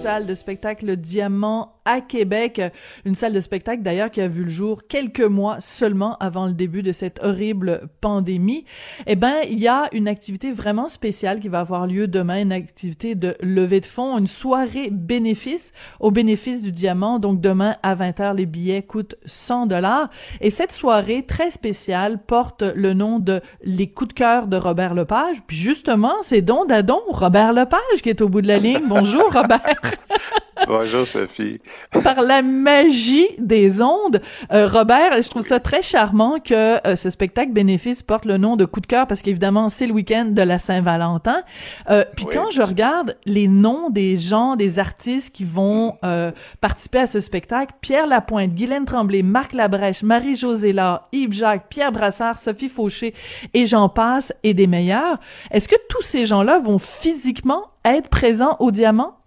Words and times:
salle 0.00 0.24
de 0.24 0.34
spectacle 0.34 0.96
Diamant 0.96 1.74
à 1.84 2.00
Québec. 2.00 2.62
Une 3.04 3.14
salle 3.14 3.34
de 3.34 3.40
spectacle 3.40 3.82
d'ailleurs 3.82 4.10
qui 4.10 4.22
a 4.22 4.28
vu 4.28 4.44
le 4.44 4.50
jour 4.50 4.86
quelques 4.88 5.20
mois 5.20 5.60
seulement 5.60 6.16
avant 6.20 6.46
le 6.46 6.54
début 6.54 6.82
de 6.82 6.92
cette 6.92 7.22
horrible 7.22 7.82
pandémie. 8.00 8.64
Eh 9.06 9.16
ben, 9.16 9.34
il 9.50 9.58
y 9.58 9.68
a 9.68 9.88
une 9.92 10.08
activité 10.08 10.52
vraiment 10.52 10.88
spéciale 10.88 11.38
qui 11.38 11.48
va 11.48 11.60
avoir 11.60 11.86
lieu 11.86 12.08
demain, 12.08 12.40
une 12.40 12.52
activité 12.52 13.14
de 13.14 13.36
levée 13.40 13.80
de 13.80 13.86
fonds, 13.86 14.16
une 14.16 14.26
soirée 14.26 14.88
bénéfice 14.90 15.72
au 15.98 16.10
bénéfice 16.10 16.62
du 16.62 16.72
diamant. 16.72 17.18
Donc 17.18 17.42
demain 17.42 17.76
à 17.82 17.94
20h, 17.94 18.36
les 18.36 18.46
billets 18.46 18.82
coûtent 18.82 19.16
100 19.26 19.66
dollars. 19.66 20.08
Et 20.40 20.50
cette 20.50 20.72
soirée 20.72 21.26
très 21.26 21.50
spéciale 21.50 22.22
porte 22.26 22.62
le 22.62 22.94
nom 22.94 23.18
de 23.18 23.42
Les 23.62 23.90
coups 23.90 24.08
de 24.08 24.14
cœur 24.14 24.46
de 24.46 24.56
Robert 24.56 24.94
Lepage. 24.94 25.42
Puis 25.46 25.58
justement, 25.58 26.14
c'est 26.22 26.40
Don 26.40 26.64
Dadon, 26.64 27.02
Robert 27.08 27.52
Lepage 27.52 28.00
qui 28.02 28.08
est 28.08 28.22
au 28.22 28.30
bout 28.30 28.40
de 28.40 28.48
la 28.48 28.58
ligne. 28.58 28.86
Bonjour 28.88 29.24
Robert. 29.30 29.89
Bonjour 30.66 31.06
Sophie. 31.06 31.60
Par 32.04 32.20
la 32.20 32.42
magie 32.42 33.28
des 33.38 33.82
ondes, 33.82 34.20
euh, 34.52 34.68
Robert, 34.68 35.22
je 35.22 35.28
trouve 35.28 35.42
ça 35.42 35.58
très 35.58 35.82
charmant 35.82 36.38
que 36.38 36.86
euh, 36.86 36.96
ce 36.96 37.10
spectacle 37.10 37.52
bénéfice 37.52 38.02
porte 38.02 38.24
le 38.24 38.36
nom 38.36 38.56
de 38.56 38.64
coup 38.64 38.80
de 38.80 38.86
cœur 38.86 39.06
parce 39.06 39.22
qu'évidemment 39.22 39.68
c'est 39.68 39.86
le 39.86 39.92
week-end 39.92 40.26
de 40.26 40.42
la 40.42 40.58
Saint-Valentin. 40.58 41.42
Euh, 41.88 42.04
puis 42.14 42.26
quand 42.26 42.50
je 42.50 42.62
regarde 42.62 43.16
les 43.24 43.48
noms 43.48 43.90
des 43.90 44.18
gens, 44.18 44.56
des 44.56 44.78
artistes 44.78 45.34
qui 45.34 45.44
vont 45.44 45.96
participer 46.60 47.00
à 47.00 47.06
ce 47.06 47.20
spectacle, 47.20 47.74
Pierre 47.80 48.06
Lapointe, 48.06 48.54
Guylaine 48.54 48.84
Tremblay, 48.84 49.22
Marc 49.22 49.54
Labrèche, 49.54 50.02
Marie-Josée 50.02 50.72
Laure, 50.72 51.08
Yves 51.12 51.32
Jacques, 51.32 51.68
Pierre 51.68 51.92
Brassard, 51.92 52.38
Sophie 52.38 52.68
Fauché 52.68 53.14
et 53.54 53.66
j'en 53.66 53.88
passe 53.88 54.32
et 54.42 54.54
des 54.54 54.66
meilleurs. 54.66 55.18
Est-ce 55.50 55.68
que 55.68 55.76
tous 55.88 56.02
ces 56.02 56.26
gens-là 56.26 56.58
vont 56.58 56.78
physiquement 56.78 57.70
être 57.84 58.08
présents 58.08 58.56
au 58.60 58.70
Diamant? 58.70 59.19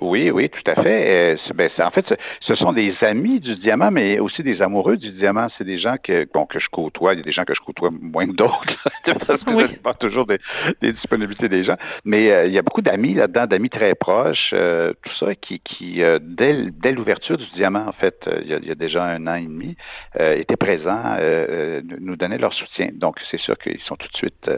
Oui, 0.00 0.30
oui, 0.30 0.48
tout 0.48 0.70
à 0.70 0.82
fait. 0.82 1.34
Euh, 1.34 1.52
ben, 1.54 1.70
en 1.78 1.90
fait, 1.90 2.14
ce 2.40 2.54
sont 2.54 2.72
des 2.72 2.94
amis 3.02 3.38
du 3.38 3.56
diamant, 3.56 3.90
mais 3.90 4.18
aussi 4.18 4.42
des 4.42 4.62
amoureux 4.62 4.96
du 4.96 5.12
diamant. 5.12 5.48
C'est 5.58 5.64
des 5.64 5.78
gens 5.78 5.96
que, 6.02 6.26
bon, 6.32 6.46
que 6.46 6.58
je 6.58 6.68
côtoie. 6.70 7.12
Il 7.12 7.18
y 7.18 7.20
a 7.20 7.24
des 7.24 7.32
gens 7.32 7.44
que 7.44 7.54
je 7.54 7.60
côtoie 7.60 7.90
moins 7.90 8.26
que 8.26 8.32
d'autres, 8.32 8.88
parce 9.04 9.44
que 9.44 9.66
je 9.66 9.78
pas 9.80 9.92
toujours 9.92 10.26
des, 10.26 10.38
disponibilités 10.80 11.50
des 11.50 11.64
gens. 11.64 11.76
Mais 12.04 12.30
euh, 12.30 12.46
il 12.46 12.52
y 12.52 12.58
a 12.58 12.62
beaucoup 12.62 12.80
d'amis 12.80 13.12
là-dedans, 13.12 13.46
d'amis 13.46 13.68
très 13.68 13.94
proches, 13.94 14.52
euh, 14.54 14.94
tout 15.02 15.14
ça, 15.16 15.34
qui, 15.34 15.60
qui 15.60 16.02
dès, 16.20 16.70
dès 16.70 16.92
l'ouverture 16.92 17.36
du 17.36 17.46
diamant, 17.54 17.86
en 17.86 17.92
fait, 17.92 18.28
il 18.42 18.48
y, 18.48 18.54
a, 18.54 18.58
il, 18.58 18.68
y 18.68 18.70
a, 18.70 18.74
déjà 18.74 19.04
un 19.04 19.26
an 19.26 19.34
et 19.34 19.42
demi, 19.44 19.76
étaient 20.18 20.56
présents, 20.56 21.16
nous 22.00 22.16
donnaient 22.16 22.38
leur 22.38 22.54
soutien. 22.54 22.88
Donc, 22.94 23.16
c'est 23.30 23.40
sûr 23.40 23.58
qu'ils 23.58 23.80
sont 23.80 23.96
tout 23.96 24.08
de 24.08 24.16
suite 24.16 24.50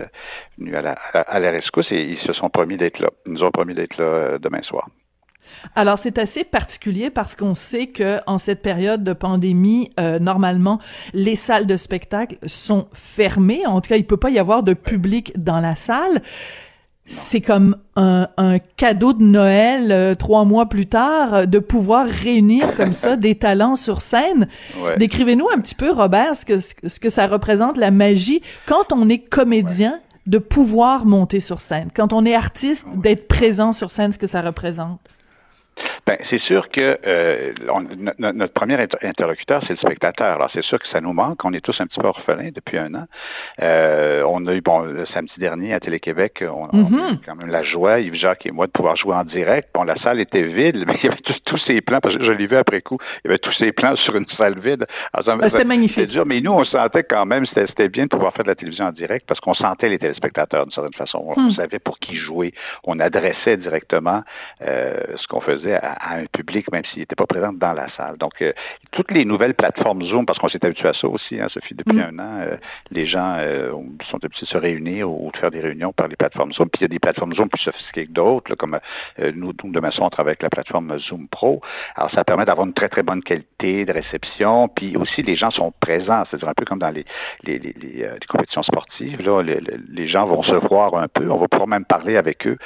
venus 0.57 0.75
à 0.77 0.83
la, 0.83 0.93
à 0.93 1.41
la 1.41 1.51
rescousse 1.51 1.91
et 1.91 2.01
ils 2.01 2.21
se 2.21 2.33
sont 2.33 2.49
promis 2.49 2.77
d'être 2.77 3.01
là. 3.01 3.11
Ils 3.27 3.33
nous 3.33 3.43
ont 3.43 3.51
promis 3.51 3.75
d'être 3.75 3.97
là 3.99 4.39
demain 4.39 4.63
soir. 4.63 4.87
Alors 5.75 5.99
c'est 5.99 6.19
assez 6.19 6.45
particulier 6.45 7.11
parce 7.11 7.37
qu'on 7.37 7.55
sait 7.55 7.87
que 7.87 8.19
en 8.27 8.39
cette 8.39 8.63
période 8.63 9.05
de 9.05 9.13
pandémie, 9.13 9.91
euh, 9.99 10.19
normalement 10.19 10.79
les 11.13 11.37
salles 11.37 11.67
de 11.67 11.77
spectacle 11.77 12.37
sont 12.47 12.87
fermées. 12.93 13.67
En 13.67 13.81
tout 13.81 13.89
cas, 13.89 13.97
il 13.97 14.07
peut 14.07 14.17
pas 14.17 14.31
y 14.31 14.39
avoir 14.39 14.63
de 14.63 14.75
public 14.75 15.33
dans 15.37 15.61
la 15.61 15.77
salle. 15.77 16.23
C'est 17.05 17.41
comme 17.41 17.77
un, 17.97 18.29
cadeau 18.77 19.13
de 19.13 19.25
Noël 19.25 19.91
euh, 19.91 20.15
trois 20.15 20.45
mois 20.45 20.67
plus 20.67 20.87
tard 20.87 21.49
de 21.49 21.59
pouvoir 21.59 22.07
réunir 22.07 22.75
comme 22.75 22.93
ça 22.93 23.17
des 23.17 23.35
talents 23.35 23.75
sur 23.75 24.01
scène. 24.01 24.47
Décrivez-nous 24.99 25.49
un 25.53 25.59
petit 25.59 25.75
peu, 25.75 25.91
Robert, 25.91 26.37
ce 26.37 26.45
que, 26.45 26.61
ce 26.61 27.01
que 27.01 27.11
ça 27.11 27.27
représente 27.27 27.77
la 27.77 27.91
magie 27.91 28.41
quand 28.67 28.93
on 28.93 29.09
est 29.09 29.19
comédien 29.19 30.01
de 30.27 30.39
pouvoir 30.39 31.05
monter 31.05 31.41
sur 31.41 31.61
scène, 31.61 31.89
quand 31.95 32.13
on 32.13 32.25
est 32.25 32.35
artiste 32.35 32.87
d'être 32.95 33.27
présent 33.27 33.73
sur 33.73 33.91
scène, 33.91 34.13
ce 34.13 34.19
que 34.19 34.29
ça 34.29 34.41
représente. 34.41 35.01
Ben, 36.05 36.19
c'est 36.31 36.41
sûr 36.41 36.69
que 36.69 36.99
euh, 37.07 37.53
notre 38.19 38.53
premier 38.53 38.77
interlocuteur, 39.03 39.63
c'est 39.63 39.75
le 39.75 39.79
spectateur. 39.79 40.35
Alors, 40.35 40.51
c'est 40.53 40.65
sûr 40.65 40.81
que 40.81 40.89
ça 40.89 41.01
nous 41.01 41.13
manque. 41.13 41.45
On 41.45 41.53
est 41.53 41.61
tous 41.61 41.81
un 41.81 41.87
petit 41.87 42.01
peu 42.01 42.09
orphelins 42.09 42.51
depuis 42.53 42.77
un 42.77 42.93
an. 42.95 43.05
Euh, 43.61 44.25
on 44.27 44.45
a 44.47 44.55
eu, 44.55 44.61
bon, 44.61 44.81
le 44.81 45.07
samedi 45.07 45.35
dernier 45.39 45.75
à 45.75 45.81
Télé-Québec, 45.81 46.43
on, 46.43 46.67
a 46.67 46.73
mm-hmm. 46.73 47.15
eu 47.15 47.19
quand 47.25 47.37
même 47.37 47.51
la 47.51 47.63
joie, 47.63 48.01
Yves 48.01 48.15
Jacques 48.15 48.47
et 48.47 48.51
moi, 48.51 48.67
de 48.67 48.73
pouvoir 48.73 48.97
jouer 48.97 49.15
en 49.15 49.23
direct. 49.23 49.69
Bon, 49.73 49.85
la 49.85 49.95
salle 49.97 50.19
était 50.19 50.43
vide, 50.43 50.83
mais 50.87 50.95
il 51.03 51.05
y 51.05 51.09
avait 51.09 51.21
tous, 51.45 51.59
ces 51.59 51.81
plans, 51.81 52.01
parce 52.01 52.17
que 52.17 52.25
je 52.25 52.33
l'ai 52.33 52.49
vu 52.49 52.57
après 52.57 52.83
coup, 52.83 52.99
il 53.25 53.29
y 53.29 53.31
avait 53.31 53.39
tous 53.39 53.53
ces 53.53 53.71
plans 53.71 53.95
sur 53.95 54.17
une 54.17 54.27
salle 54.37 54.59
vide. 54.59 54.87
Ben, 55.25 55.49
c'était 55.49 55.65
magnifique. 55.65 56.09
Dur, 56.09 56.27
mais 56.27 56.41
nous, 56.41 56.51
on 56.51 56.65
sentait 56.65 57.05
quand 57.05 57.27
même, 57.27 57.47
c'était 57.47 57.89
bien 57.89 58.05
de 58.05 58.09
pouvoir 58.09 58.33
faire 58.35 58.45
de 58.45 58.51
la 58.51 58.57
télévision 58.57 58.87
en 58.87 58.93
direct, 58.93 59.25
parce 59.29 59.39
qu'on 59.39 59.55
sentait 59.55 59.89
les 59.89 60.01
téléspectateurs 60.01 60.65
d'une 60.65 60.73
certaine 60.73 60.95
façon. 60.95 61.25
On 61.25 61.41
hmm. 61.41 61.53
savait 61.53 61.79
pour 61.79 62.01
qui 62.01 62.17
jouer. 62.17 62.53
On 62.83 62.99
adressait 62.99 63.57
directement 63.57 64.23
euh, 64.67 64.95
ce 65.17 65.29
qu'on 65.29 65.41
faisait 65.41 65.75
à 65.75 65.92
à, 65.99 66.17
un 66.17 66.27
public, 66.27 66.71
même 66.73 66.85
s'il 66.85 67.01
n'était 67.01 67.15
pas 67.15 67.27
présent 67.27 67.53
dans 67.53 67.73
la 67.73 67.89
salle. 67.91 68.17
Donc, 68.19 68.41
euh, 68.43 68.53
toutes 68.91 69.11
les 69.11 69.25
nouvelles 69.25 69.55
plateformes 69.55 70.03
Zoom, 70.03 70.27
parce 70.27 70.39
qu'on 70.39 70.49
s'est 70.49 70.65
habitué 70.65 70.89
à 70.89 70.93
ça 70.93 71.09
aussi, 71.09 71.41
hein, 71.41 71.49
Sophie, 71.49 71.75
depuis 71.75 71.97
mm. 71.97 72.01
un 72.01 72.19
an, 72.19 72.45
euh, 72.49 72.57
les 72.91 73.07
gens 73.07 73.37
euh, 73.39 73.73
sont 74.11 74.25
habitués 74.25 74.47
de 74.47 74.51
se 74.51 74.59
réunir 74.59 75.11
ou 75.11 75.31
de 75.33 75.37
faire 75.37 75.51
des 75.51 75.61
réunions 75.61 75.93
par 75.93 76.09
les 76.09 76.17
plateformes 76.17 76.53
Zoom. 76.53 76.69
Puis 76.69 76.81
il 76.81 76.83
y 76.83 76.85
a 76.87 76.89
des 76.89 76.99
plateformes 76.99 77.35
Zoom 77.35 77.49
plus 77.49 77.63
sophistiquées 77.63 78.07
que 78.07 78.13
d'autres, 78.13 78.55
comme 78.55 78.79
nous, 79.19 79.53
nous, 79.63 79.73
de 79.73 79.81
maçon, 79.81 80.03
on 80.05 80.11
travaille 80.11 80.33
avec 80.33 80.43
la 80.43 80.51
plateforme 80.51 80.99
Zoom 80.99 81.29
Pro. 81.29 81.61
Alors, 81.97 82.11
ça 82.11 82.25
permet 82.25 82.45
d'avoir 82.45 82.67
une 82.67 82.75
très, 82.75 82.89
très 82.89 83.03
bonne 83.03 83.23
qualité 83.23 83.85
de 83.85 83.93
réception. 83.93 84.69
Puis 84.69 84.97
aussi, 84.97 85.23
les 85.23 85.37
gens 85.37 85.51
sont 85.51 85.73
présents, 85.81 86.25
c'est-à-dire 86.29 86.49
un 86.49 86.55
peu 86.55 86.65
comme 86.65 86.79
dans 86.79 86.91
les, 86.91 87.05
les, 87.45 87.59
les, 87.59 87.73
les, 87.73 88.09
compétitions 88.29 88.63
sportives. 88.63 89.21
Là, 89.23 89.43
les, 89.43 90.09
gens 90.09 90.27
vont 90.27 90.43
se 90.43 90.55
voir 90.55 90.95
un 90.95 91.09
peu. 91.09 91.31
On 91.31 91.39
va 91.39 91.49
pouvoir 91.49 91.69
même 91.69 91.85
parler 91.85 92.17
avec 92.17 92.47
eux 92.47 92.59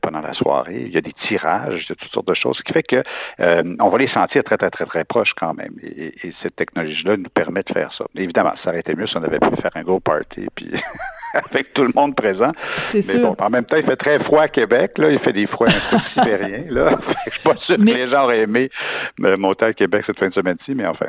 pendant 0.00 0.20
la 0.20 0.32
soirée. 0.32 0.82
Il 0.86 0.92
y 0.92 0.98
a 0.98 1.00
des 1.00 1.12
tirages, 1.28 1.86
de 1.88 1.94
toutes 1.94 2.10
sortes 2.10 2.28
de 2.28 2.34
choses 2.34 2.59
qui 2.62 2.72
fait 2.72 2.82
que 2.82 3.02
euh, 3.40 3.76
on 3.80 3.88
va 3.88 3.98
les 3.98 4.08
sentir 4.08 4.44
très, 4.44 4.56
très, 4.56 4.70
très, 4.70 4.86
très 4.86 5.04
proches 5.04 5.34
quand 5.36 5.54
même. 5.54 5.72
Et, 5.82 6.12
cette 6.42 6.56
technologie-là 6.56 7.16
nous 7.16 7.28
permet 7.30 7.62
de 7.62 7.72
faire 7.72 7.92
ça. 7.92 8.04
évidemment, 8.16 8.54
ça 8.62 8.70
aurait 8.70 8.80
été 8.80 8.94
mieux 8.94 9.06
si 9.06 9.16
on 9.16 9.22
avait 9.22 9.38
pu 9.38 9.48
faire 9.60 9.70
un 9.74 9.82
gros 9.82 10.00
party, 10.00 10.46
puis 10.54 10.70
avec 11.34 11.72
tout 11.72 11.82
le 11.82 11.92
monde 11.94 12.14
présent. 12.14 12.52
C'est 12.76 13.06
Mais 13.12 13.20
bon, 13.20 13.36
en 13.38 13.50
même 13.50 13.64
temps, 13.64 13.76
il 13.76 13.84
fait 13.84 13.96
très 13.96 14.22
froid 14.24 14.42
à 14.42 14.48
Québec, 14.48 14.98
là. 14.98 15.10
Il 15.10 15.18
fait 15.20 15.32
des 15.32 15.46
froids 15.46 15.68
un 15.68 15.90
peu 15.90 15.98
sibériens, 16.14 16.64
là. 16.70 16.98
Je 17.26 17.30
suis 17.30 17.42
pas 17.42 17.56
sûr 17.56 17.76
que 17.76 17.82
les 17.82 18.08
gens 18.08 18.24
auraient 18.24 18.40
aimé 18.40 18.70
monter 19.18 19.66
à 19.66 19.72
Québec 19.72 20.04
cette 20.06 20.18
fin 20.18 20.28
de 20.28 20.34
semaine-ci, 20.34 20.74
mais 20.74 20.86
enfin. 20.86 21.06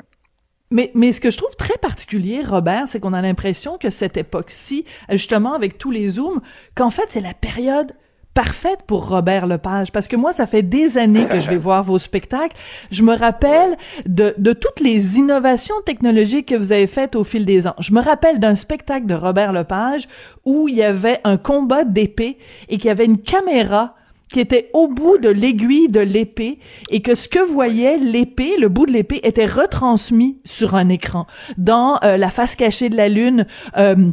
Mais, 0.72 0.90
mais 0.95 1.11
ce 1.11 1.19
que 1.19 1.29
je 1.29 1.38
trouve 1.38 1.56
très 1.57 1.78
particulier, 1.78 2.41
Robert, 2.44 2.88
c'est 2.88 3.01
qu'on 3.01 3.13
a 3.13 3.22
l'impression 3.22 3.78
que 3.78 3.90
cette 3.90 4.16
époque-ci, 4.16 4.85
justement 5.09 5.53
avec 5.53 5.78
tous 5.78 5.91
les 5.91 6.07
zooms, 6.07 6.40
qu'en 6.75 6.90
fait, 6.90 7.06
c'est 7.09 7.22
la 7.22 7.34
période 7.34 7.91
parfaite 8.34 8.80
pour 8.88 9.09
Robert 9.09 9.46
Lepage 9.46 9.92
parce 9.92 10.08
que 10.08 10.16
moi 10.16 10.34
ça 10.34 10.46
fait 10.46 10.62
des 10.64 10.97
années 10.97 11.28
que 11.28 11.40
je 11.40 11.50
vais 11.50 11.58
voir 11.58 11.84
vos 11.84 12.00
spectacles. 12.00 12.56
Je 12.92 13.03
me 13.03 13.16
rappelle 13.16 13.78
de, 14.06 14.34
de 14.38 14.53
toutes 14.53 14.80
les 14.80 15.18
innovations 15.18 15.75
technologiques 15.86 16.47
que 16.47 16.56
vous 16.56 16.72
avez 16.72 16.88
faites 16.88 17.16
au 17.16 17.24
fil 17.24 17.46
des 17.46 17.67
ans. 17.67 17.76
Je 17.79 17.94
me 17.94 18.02
rappelle 18.02 18.40
d'un 18.40 18.55
spectacle 18.55 19.05
de 19.05 19.16
Robert 19.16 19.52
Lepage 19.52 20.08
où 20.46 20.67
il 20.67 20.76
y 20.76 20.84
avait 20.84 21.20
un 21.23 21.38
combat 21.38 21.84
d'épée 21.84 22.38
et 22.70 22.78
qu'il 22.78 22.85
y 22.85 22.91
avait 22.91 23.05
une 23.05 23.20
caméra 23.20 23.96
qui 24.32 24.40
était 24.40 24.70
au 24.73 24.88
bout 24.88 25.17
de 25.17 25.29
l'aiguille 25.29 25.90
de 25.90 26.00
l'épée 26.00 26.59
et 26.90 27.02
que 27.02 27.16
ce 27.16 27.28
que 27.28 27.40
voyait 27.40 27.97
l'épée, 27.97 28.55
le 28.58 28.70
bout 28.70 28.85
de 28.85 28.91
l'épée, 28.91 29.20
était 29.23 29.46
retransmis 29.46 30.40
sur 30.46 30.76
un 30.76 30.90
écran. 30.90 31.28
Dans 31.58 32.00
euh, 32.03 32.17
La 32.17 32.29
face 32.29 32.55
cachée 32.55 32.90
de 32.90 32.96
la 32.96 33.09
lune, 33.09 33.46
euh, 33.78 34.11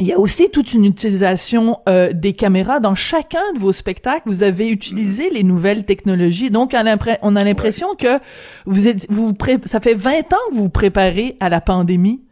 il 0.00 0.06
y 0.06 0.12
a 0.12 0.18
aussi 0.18 0.50
toute 0.50 0.72
une 0.72 0.86
utilisation 0.86 1.78
euh, 1.88 2.12
des 2.12 2.32
caméras 2.32 2.80
dans 2.80 2.94
chacun 2.94 3.52
de 3.54 3.58
vos 3.58 3.72
spectacles. 3.72 4.22
Vous 4.24 4.42
avez 4.42 4.68
utilisé 4.68 5.30
les 5.30 5.44
nouvelles 5.44 5.84
technologies. 5.84 6.50
Donc, 6.50 6.74
on 6.74 7.36
a 7.36 7.44
l'impression 7.44 7.94
que 7.94 8.18
vous 8.64 8.88
êtes, 8.88 9.06
vous 9.10 9.32
ça 9.66 9.80
fait 9.80 9.94
20 9.94 10.32
ans 10.32 10.36
que 10.50 10.54
vous 10.54 10.62
vous 10.62 10.70
préparez 10.70 11.36
à 11.40 11.48
la 11.48 11.60
pandémie. 11.60 12.22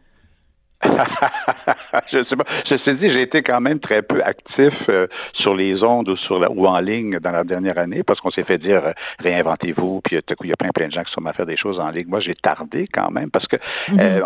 je 2.11 2.23
sais 2.23 2.35
pas. 2.35 2.45
Je 2.65 2.75
te 2.75 2.89
dis, 2.91 3.09
j'ai 3.09 3.21
été 3.21 3.43
quand 3.43 3.61
même 3.61 3.79
très 3.79 4.01
peu 4.01 4.23
actif 4.23 4.73
euh, 4.89 5.07
sur 5.33 5.55
les 5.55 5.83
ondes 5.83 6.09
ou 6.09 6.15
sur 6.15 6.39
la, 6.39 6.49
ou 6.49 6.65
en 6.65 6.79
ligne 6.79 7.19
dans 7.19 7.31
la 7.31 7.43
dernière 7.43 7.77
année 7.77 8.03
parce 8.03 8.19
qu'on 8.19 8.31
s'est 8.31 8.43
fait 8.43 8.57
dire 8.57 8.85
euh, 8.85 8.91
réinventez-vous, 9.19 10.01
puis 10.03 10.21
tout 10.23 10.35
coup, 10.35 10.45
il 10.45 10.49
y 10.49 10.53
a 10.53 10.55
plein 10.55 10.69
plein 10.69 10.87
de 10.87 10.91
gens 10.91 11.03
qui 11.03 11.11
sont 11.11 11.25
à 11.25 11.33
faire 11.33 11.45
des 11.45 11.57
choses 11.57 11.79
en 11.79 11.89
ligne. 11.89 12.07
Moi, 12.07 12.19
j'ai 12.19 12.35
tardé 12.35 12.87
quand 12.91 13.11
même 13.11 13.29
parce 13.29 13.47
que 13.47 13.57
mhm. 13.89 13.99
euh, 13.99 14.21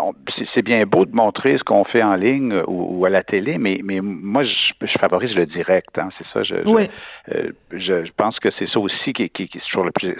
c'est 0.54 0.62
bien 0.62 0.84
beau 0.86 1.04
de 1.04 1.14
montrer 1.14 1.58
ce 1.58 1.64
qu'on 1.64 1.84
fait 1.84 2.02
en 2.02 2.14
ligne 2.14 2.62
ou, 2.66 3.04
à 3.04 3.10
la 3.10 3.22
télé, 3.22 3.58
mais 3.58 3.80
mais 3.84 4.00
moi, 4.00 4.44
je, 4.44 4.98
favorise 4.98 5.36
le 5.36 5.46
direct. 5.46 5.98
Hein, 5.98 6.08
c'est 6.16 6.26
ça. 6.32 6.42
Je, 6.42 6.54
je, 7.72 8.04
je, 8.04 8.12
pense 8.16 8.38
que 8.40 8.50
c'est 8.52 8.68
ça 8.68 8.80
aussi 8.80 9.12
qui, 9.12 9.28
qui, 9.28 9.48
qui 9.48 9.58
est 9.58 9.60
toujours 9.60 9.84
le 9.84 9.92
plus. 9.92 10.16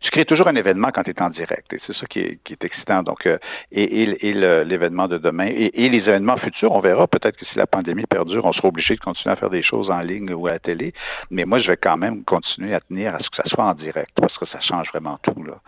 tu 0.00 0.10
crées 0.10 0.24
toujours 0.24 0.48
un 0.48 0.56
événement 0.56 0.88
quand 0.92 1.02
tu 1.02 1.10
es 1.10 1.22
en 1.22 1.30
direct, 1.30 1.72
et 1.72 1.80
c'est 1.86 1.94
ça 1.94 2.06
qui 2.06 2.20
est, 2.20 2.38
qui 2.44 2.52
est 2.52 2.64
excitant. 2.64 3.02
Donc, 3.02 3.26
et, 3.26 3.38
et, 3.82 4.28
et 4.28 4.34
l'événement 4.64 5.08
de 5.08 5.18
demain 5.18 5.48
et, 5.74 5.88
les 5.88 5.98
événements 5.98 6.36
futurs, 6.36 6.72
on 6.72 6.80
verra 6.80 7.06
peut-être 7.06 7.36
que 7.36 7.44
si 7.44 7.56
la 7.56 7.66
pandémie 7.66 8.06
perdure, 8.06 8.44
on 8.44 8.52
sera 8.52 8.68
obligé 8.68 8.94
de 8.94 9.00
continuer 9.00 9.32
à 9.32 9.36
faire 9.36 9.50
des 9.50 9.62
choses 9.62 9.90
en 9.90 10.00
ligne 10.00 10.32
ou 10.32 10.46
à 10.46 10.52
la 10.52 10.58
télé. 10.58 10.92
Mais 11.30 11.44
moi, 11.44 11.58
je 11.58 11.68
vais 11.68 11.76
quand 11.76 11.96
même 11.96 12.24
continuer 12.24 12.74
à 12.74 12.80
tenir 12.80 13.14
à 13.14 13.18
ce 13.18 13.30
que 13.30 13.36
ça 13.36 13.44
soit 13.46 13.64
en 13.64 13.74
direct 13.74 14.10
parce 14.14 14.36
que 14.38 14.46
ça 14.46 14.60
change 14.60 14.88
vraiment 14.88 15.18
tout. 15.22 15.42
Là. 15.44 15.60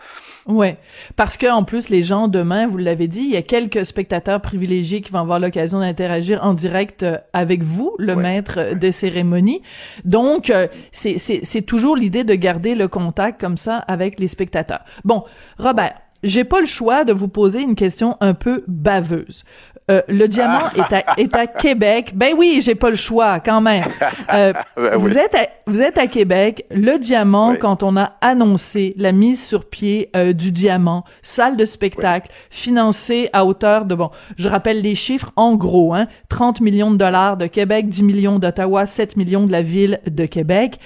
Ouais, 0.47 0.77
parce 1.15 1.37
que 1.37 1.51
en 1.51 1.63
plus 1.63 1.89
les 1.89 2.03
gens 2.03 2.27
demain, 2.27 2.67
vous 2.67 2.77
l'avez 2.77 3.07
dit, 3.07 3.21
il 3.21 3.31
y 3.31 3.37
a 3.37 3.41
quelques 3.41 3.85
spectateurs 3.85 4.41
privilégiés 4.41 5.01
qui 5.01 5.11
vont 5.11 5.19
avoir 5.19 5.39
l'occasion 5.39 5.79
d'interagir 5.79 6.43
en 6.43 6.53
direct 6.53 7.03
euh, 7.03 7.17
avec 7.33 7.63
vous, 7.63 7.95
le 7.97 8.15
maître 8.15 8.75
de 8.75 8.91
cérémonie. 8.91 9.61
Donc 10.03 10.49
euh, 10.49 10.67
c'est 10.91 11.17
c'est 11.17 11.61
toujours 11.63 11.95
l'idée 11.95 12.23
de 12.23 12.35
garder 12.35 12.75
le 12.75 12.87
contact 12.87 13.41
comme 13.41 13.57
ça 13.57 13.77
avec 13.87 14.19
les 14.19 14.27
spectateurs. 14.27 14.81
Bon, 15.03 15.23
Robert, 15.57 15.95
j'ai 16.23 16.43
pas 16.43 16.59
le 16.59 16.65
choix 16.65 17.05
de 17.05 17.13
vous 17.13 17.27
poser 17.27 17.61
une 17.61 17.75
question 17.75 18.17
un 18.19 18.33
peu 18.33 18.63
baveuse. 18.67 19.43
Euh, 19.91 20.01
le 20.07 20.27
diamant 20.27 20.71
est, 20.71 20.93
à, 20.93 21.03
est 21.17 21.35
à 21.35 21.45
Québec. 21.45 22.13
Ben 22.15 22.33
oui, 22.35 22.59
j'ai 22.63 22.73
pas 22.73 22.89
le 22.89 22.95
choix 22.95 23.39
quand 23.39 23.61
même. 23.61 23.85
Euh, 24.33 24.51
ben 24.75 24.95
vous 24.95 25.15
êtes 25.15 25.35
à, 25.35 25.47
vous 25.67 25.79
êtes 25.79 25.99
à 25.99 26.07
Québec. 26.07 26.65
Le 26.71 26.97
diamant, 26.97 27.55
quand 27.55 27.83
on 27.83 27.95
a 27.95 28.13
annoncé 28.21 28.95
la 28.97 29.11
mise 29.11 29.45
sur 29.45 29.69
pied 29.69 30.09
euh, 30.15 30.33
du 30.33 30.51
diamant, 30.51 31.03
salle 31.21 31.55
de 31.55 31.65
spectacle 31.65 32.31
financée 32.49 33.29
à 33.31 33.45
hauteur 33.45 33.85
de 33.85 33.93
bon, 33.93 34.09
je 34.37 34.49
rappelle 34.49 34.81
les 34.81 34.95
chiffres 34.95 35.31
en 35.35 35.55
gros, 35.55 35.93
hein, 35.93 36.07
30 36.29 36.61
millions 36.61 36.89
de 36.89 36.97
dollars 36.97 37.37
de 37.37 37.45
Québec, 37.45 37.87
10 37.87 38.03
millions 38.03 38.39
d'Ottawa, 38.39 38.87
7 38.87 39.17
millions 39.17 39.45
de 39.45 39.51
la 39.51 39.61
ville 39.61 39.99
de 40.09 40.25
Québec. 40.25 40.79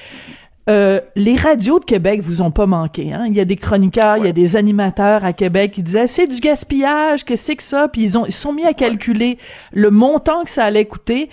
Euh, 0.70 1.00
les 1.16 1.36
radios 1.36 1.80
de 1.80 1.86
Québec 1.86 2.22
vous 2.22 2.42
ont 2.42 2.52
pas 2.52 2.68
manqué. 2.68 3.12
Hein? 3.12 3.26
Il 3.28 3.36
y 3.36 3.40
a 3.40 3.46
des 3.46 3.56
chroniqueurs, 3.56 4.18
il 4.18 4.26
y 4.26 4.30
a 4.30 4.34
des 4.34 4.56
animateurs 4.56 5.26
à 5.26 5.34
Québec 5.34 5.72
qui 5.72 5.84
disaient 5.84 6.06
c'est 6.06 6.28
du 6.28 6.40
gaspillage, 6.40 7.26
que 7.26 7.36
c'est 7.36 7.56
que 7.56 7.64
ça, 7.64 7.88
puis 7.88 8.04
ils 8.04 8.18
ont 8.18 8.26
ils 8.26 8.34
sont 8.34 8.54
mis 8.54 8.66
à 8.66 8.74
calculer 8.74 9.40
le 9.74 9.90
montant 9.90 10.44
que 10.44 10.50
ça 10.50 10.66
allait 10.66 10.86
coûter 10.86 11.30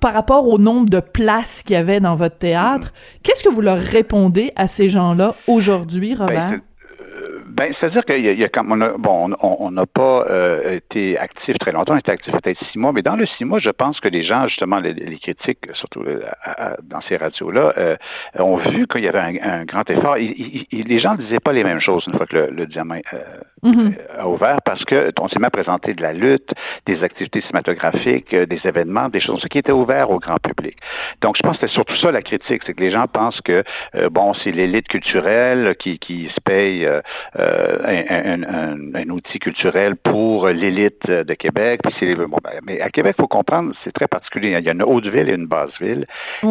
par 0.00 0.14
rapport 0.14 0.48
au 0.48 0.58
nombre 0.58 0.88
de 0.88 1.00
places 1.00 1.62
qu'il 1.62 1.74
y 1.74 1.76
avait 1.76 2.00
dans 2.00 2.16
votre 2.16 2.38
théâtre. 2.38 2.88
Mm-hmm. 2.88 3.20
Qu'est-ce 3.22 3.44
que 3.44 3.50
vous 3.50 3.60
leur 3.60 3.78
répondez 3.78 4.52
à 4.56 4.66
ces 4.66 4.88
gens-là 4.88 5.34
aujourd'hui, 5.46 6.14
ben, 6.14 6.24
Robert? 6.24 6.50
Ben, 6.50 6.60
c'est-à-dire 7.58 8.04
qu'il 8.04 8.24
y 8.24 8.44
a, 8.44 8.48
on 8.62 9.30
on 9.42 9.70
n'a 9.70 9.86
pas 9.86 10.26
euh, 10.28 10.76
été 10.76 11.18
actif 11.18 11.58
très 11.58 11.72
longtemps, 11.72 11.94
on 11.94 11.98
été 11.98 12.10
actif 12.10 12.32
peut-être 12.32 12.62
six 12.70 12.78
mois, 12.78 12.92
mais 12.92 13.02
dans 13.02 13.16
le 13.16 13.26
six 13.26 13.44
mois, 13.44 13.58
je 13.58 13.70
pense 13.70 14.00
que 14.00 14.08
les 14.08 14.22
gens, 14.22 14.46
justement, 14.48 14.80
les, 14.80 15.18
critiques, 15.18 15.66
surtout 15.74 16.02
euh, 16.02 16.22
dans 16.82 17.00
ces 17.02 17.16
radios-là, 17.16 17.74
euh, 17.76 17.96
ont 18.38 18.56
vu 18.56 18.86
qu'il 18.86 19.04
y 19.04 19.08
avait 19.08 19.40
un, 19.40 19.64
grand 19.64 19.88
effort. 19.90 20.16
les 20.16 20.98
gens 20.98 21.12
ne 21.12 21.18
disaient 21.18 21.40
pas 21.40 21.52
les 21.52 21.64
mêmes 21.64 21.80
choses 21.80 22.04
une 22.06 22.16
fois 22.16 22.26
que 22.26 22.36
le, 22.36 22.66
diamant 22.66 23.00
mm-hmm. 23.62 23.94
a 24.18 24.28
ouvert, 24.28 24.58
parce 24.64 24.84
que 24.84 25.12
on 25.20 25.28
s'est 25.28 25.38
mis 25.38 25.46
à 25.46 25.50
présenter 25.50 25.94
de 25.94 26.02
la 26.02 26.12
lutte, 26.12 26.52
des 26.86 27.02
activités 27.02 27.40
cinématographiques, 27.42 28.34
des 28.34 28.60
événements, 28.64 29.08
des 29.08 29.20
choses 29.20 29.44
qui 29.50 29.58
étaient 29.58 29.72
ouvertes 29.72 30.10
au 30.10 30.18
grand 30.18 30.38
public. 30.38 30.76
Donc, 31.20 31.36
je 31.36 31.42
pense 31.42 31.58
que 31.58 31.66
c'est 31.66 31.72
surtout 31.72 31.96
ça 31.96 32.10
la 32.10 32.22
critique, 32.22 32.62
c'est 32.66 32.74
que 32.74 32.80
les 32.80 32.90
gens 32.90 33.06
pensent 33.06 33.40
que 33.40 33.62
bon, 34.10 34.32
c'est 34.34 34.52
l'élite 34.52 34.88
culturelle 34.88 35.74
qui, 35.78 35.98
qui 35.98 36.28
se 36.28 36.40
paye 36.40 36.86
euh, 36.86 37.00
un, 37.84 38.42
un, 38.42 38.94
un, 38.94 39.08
outil 39.10 39.38
culturel 39.38 39.96
pour 39.96 40.48
l'élite 40.48 41.08
de 41.08 41.34
Québec. 41.34 41.80
Puis 41.82 42.14
bon, 42.14 42.38
ben, 42.42 42.60
mais 42.66 42.80
à 42.80 42.90
Québec, 42.90 43.14
il 43.18 43.22
faut 43.22 43.28
comprendre, 43.28 43.72
c'est 43.84 43.92
très 43.92 44.08
particulier. 44.08 44.56
Il 44.58 44.64
y 44.64 44.68
a 44.68 44.72
une 44.72 44.82
haute 44.82 45.06
ville 45.06 45.28
et 45.28 45.34
une 45.34 45.46
basse 45.46 45.76
ville. 45.80 46.06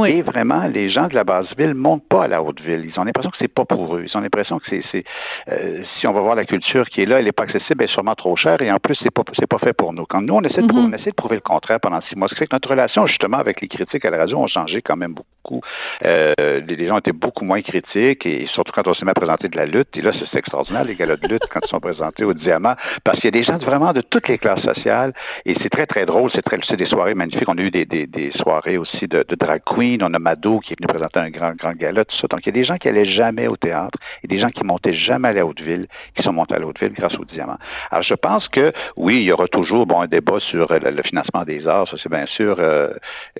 Et 0.06 0.22
vraiment, 0.22 0.68
les 0.68 0.90
gens 0.90 1.08
de 1.08 1.16
la 1.16 1.24
basse 1.24 1.54
ville 1.58 1.74
montent 1.74 2.08
pas 2.08 2.26
à 2.26 2.28
la 2.28 2.42
haute 2.42 2.62
ville. 2.62 2.86
Ils 2.86 3.00
ont 3.00 3.04
l'impression 3.04 3.32
que 3.32 3.38
c'est 3.40 3.54
pas 3.54 3.66
pour 3.66 3.96
eux. 3.96 4.06
Ils 4.06 4.18
ont 4.18 4.22
l'impression 4.22 4.60
que 4.60 4.66
c'est, 4.70 5.04
euh, 5.50 5.84
si 6.00 6.08
on 6.08 6.14
va 6.14 6.22
voir 6.22 6.36
la 6.36 6.46
culture 6.46 6.88
qui 6.90 6.99
est 7.00 7.06
là, 7.06 7.20
elle 7.20 7.26
n'est 7.26 7.32
pas 7.32 7.44
accessible, 7.44 7.84
elle 7.84 7.90
est 7.90 7.94
sûrement 7.94 8.16
trop 8.16 8.36
chère. 8.36 8.62
Et 8.62 8.72
en 8.72 8.80
plus, 8.80 8.96
c'est 8.96 9.12
pas, 9.12 9.24
c'est 9.34 9.48
pas 9.48 9.60
fait 9.60 9.74
pour 9.74 9.94
nous. 9.94 10.06
Quand 10.06 10.22
nous, 10.22 10.36
on 10.36 10.42
essaie, 10.42 10.62
de, 10.62 10.74
on 10.74 10.92
essaie 10.94 11.12
de 11.12 11.16
prouver 11.16 11.36
le 11.36 11.42
contraire 11.42 11.80
pendant 11.80 12.02
six 12.02 12.16
mois. 12.16 12.28
Ce 12.28 12.34
qui 12.34 12.40
fait 12.40 12.48
que 12.48 12.56
notre 12.56 12.70
relation, 12.70 13.06
justement, 13.08 13.38
avec 13.38 13.62
les 13.62 13.68
critiques 13.68 14.06
à 14.06 14.10
la 14.10 14.18
radio 14.18 14.38
ont 14.38 14.48
changé 14.48 14.82
quand 14.82 14.96
même 14.96 15.14
beaucoup. 15.14 15.62
Euh, 16.06 16.34
les, 16.68 16.88
gens 16.88 16.98
étaient 16.98 17.12
beaucoup 17.12 17.46
moins 17.46 17.62
critiques 17.62 18.26
et 18.26 18.46
surtout 18.48 18.72
quand 18.72 18.88
on 18.88 18.94
s'est 18.94 19.06
mis 19.06 19.12
à 19.12 19.14
présenter 19.14 19.48
de 19.48 19.58
la 19.58 19.66
lutte. 19.66 19.96
Et 19.96 20.02
là, 20.02 20.12
c'est 20.14 20.38
extraordinaire 20.38 20.84
les 20.84 20.96
galas 20.96 21.18
de 21.18 21.28
lutte 21.28 21.44
quand 21.52 21.60
ils 21.64 21.70
sont 21.70 21.80
présentés 21.80 22.24
au 22.24 22.34
Diamant, 22.34 22.76
parce 23.04 23.20
qu'il 23.20 23.26
y 23.26 23.36
a 23.36 23.40
des 23.40 23.44
gens 23.44 23.58
vraiment 23.58 23.94
de 23.94 24.02
toutes 24.02 24.28
les 24.28 24.38
classes 24.38 24.62
sociales, 24.62 25.14
et 25.46 25.56
c'est 25.62 25.70
très, 25.70 25.86
très 25.86 26.06
drôle, 26.06 26.30
c'est 26.34 26.42
très, 26.42 26.60
c'est 26.68 26.78
des 26.78 26.86
soirées 26.86 27.16
magnifiques. 27.16 27.48
On 27.48 27.58
a 27.58 27.62
eu 27.62 27.72
des, 27.72 27.86
des, 27.86 28.08
des 28.08 28.32
soirées 28.32 28.78
aussi 28.78 29.08
de, 29.08 29.26
de, 29.28 29.36
drag 29.36 29.62
queen, 29.66 30.04
on 30.04 30.14
a 30.14 30.20
Mado 30.20 30.60
qui 30.60 30.74
est 30.74 30.76
venu 30.80 30.88
présenter 30.88 31.20
un 31.20 31.30
grand, 31.30 31.56
grand 31.56 31.74
gala, 31.74 32.06
tout 32.06 32.16
ça. 32.16 32.28
Donc, 32.28 32.42
il 32.44 32.48
y 32.48 32.50
a 32.50 32.54
des 32.54 32.64
gens 32.64 32.78
qui 32.78 32.88
allaient 32.88 33.06
jamais 33.06 33.48
au 33.48 33.58
théâtre, 33.58 33.98
et 34.24 34.28
des 34.28 34.40
gens 34.40 34.50
qui 34.50 34.64
montaient 34.64 34.94
jamais 34.94 35.30
à 35.30 35.34
la 35.34 35.46
Haute-Ville, 35.46 35.88
qui 36.16 36.24
sont 36.24 36.34
montés 36.34 36.56
à 36.56 36.60
la 36.60 36.68
Haute-Ville 36.68 36.89
grâce 36.94 37.18
au 37.18 37.26
Diamant. 37.26 37.58
Alors, 37.92 38.04
je 38.04 38.14
pense 38.14 38.48
que, 38.48 38.72
oui, 38.96 39.18
il 39.18 39.24
y 39.24 39.32
aura 39.32 39.48
toujours, 39.48 39.86
bon, 39.86 40.02
un 40.02 40.08
débat 40.08 40.40
sur 40.40 40.72
euh, 40.72 40.80
le, 40.80 41.04
financement 41.04 41.44
des 41.44 41.68
arts, 41.68 41.88
ça 41.88 41.98
c'est 42.02 42.10
bien 42.10 42.26
sûr, 42.26 42.58
euh, 42.60 42.94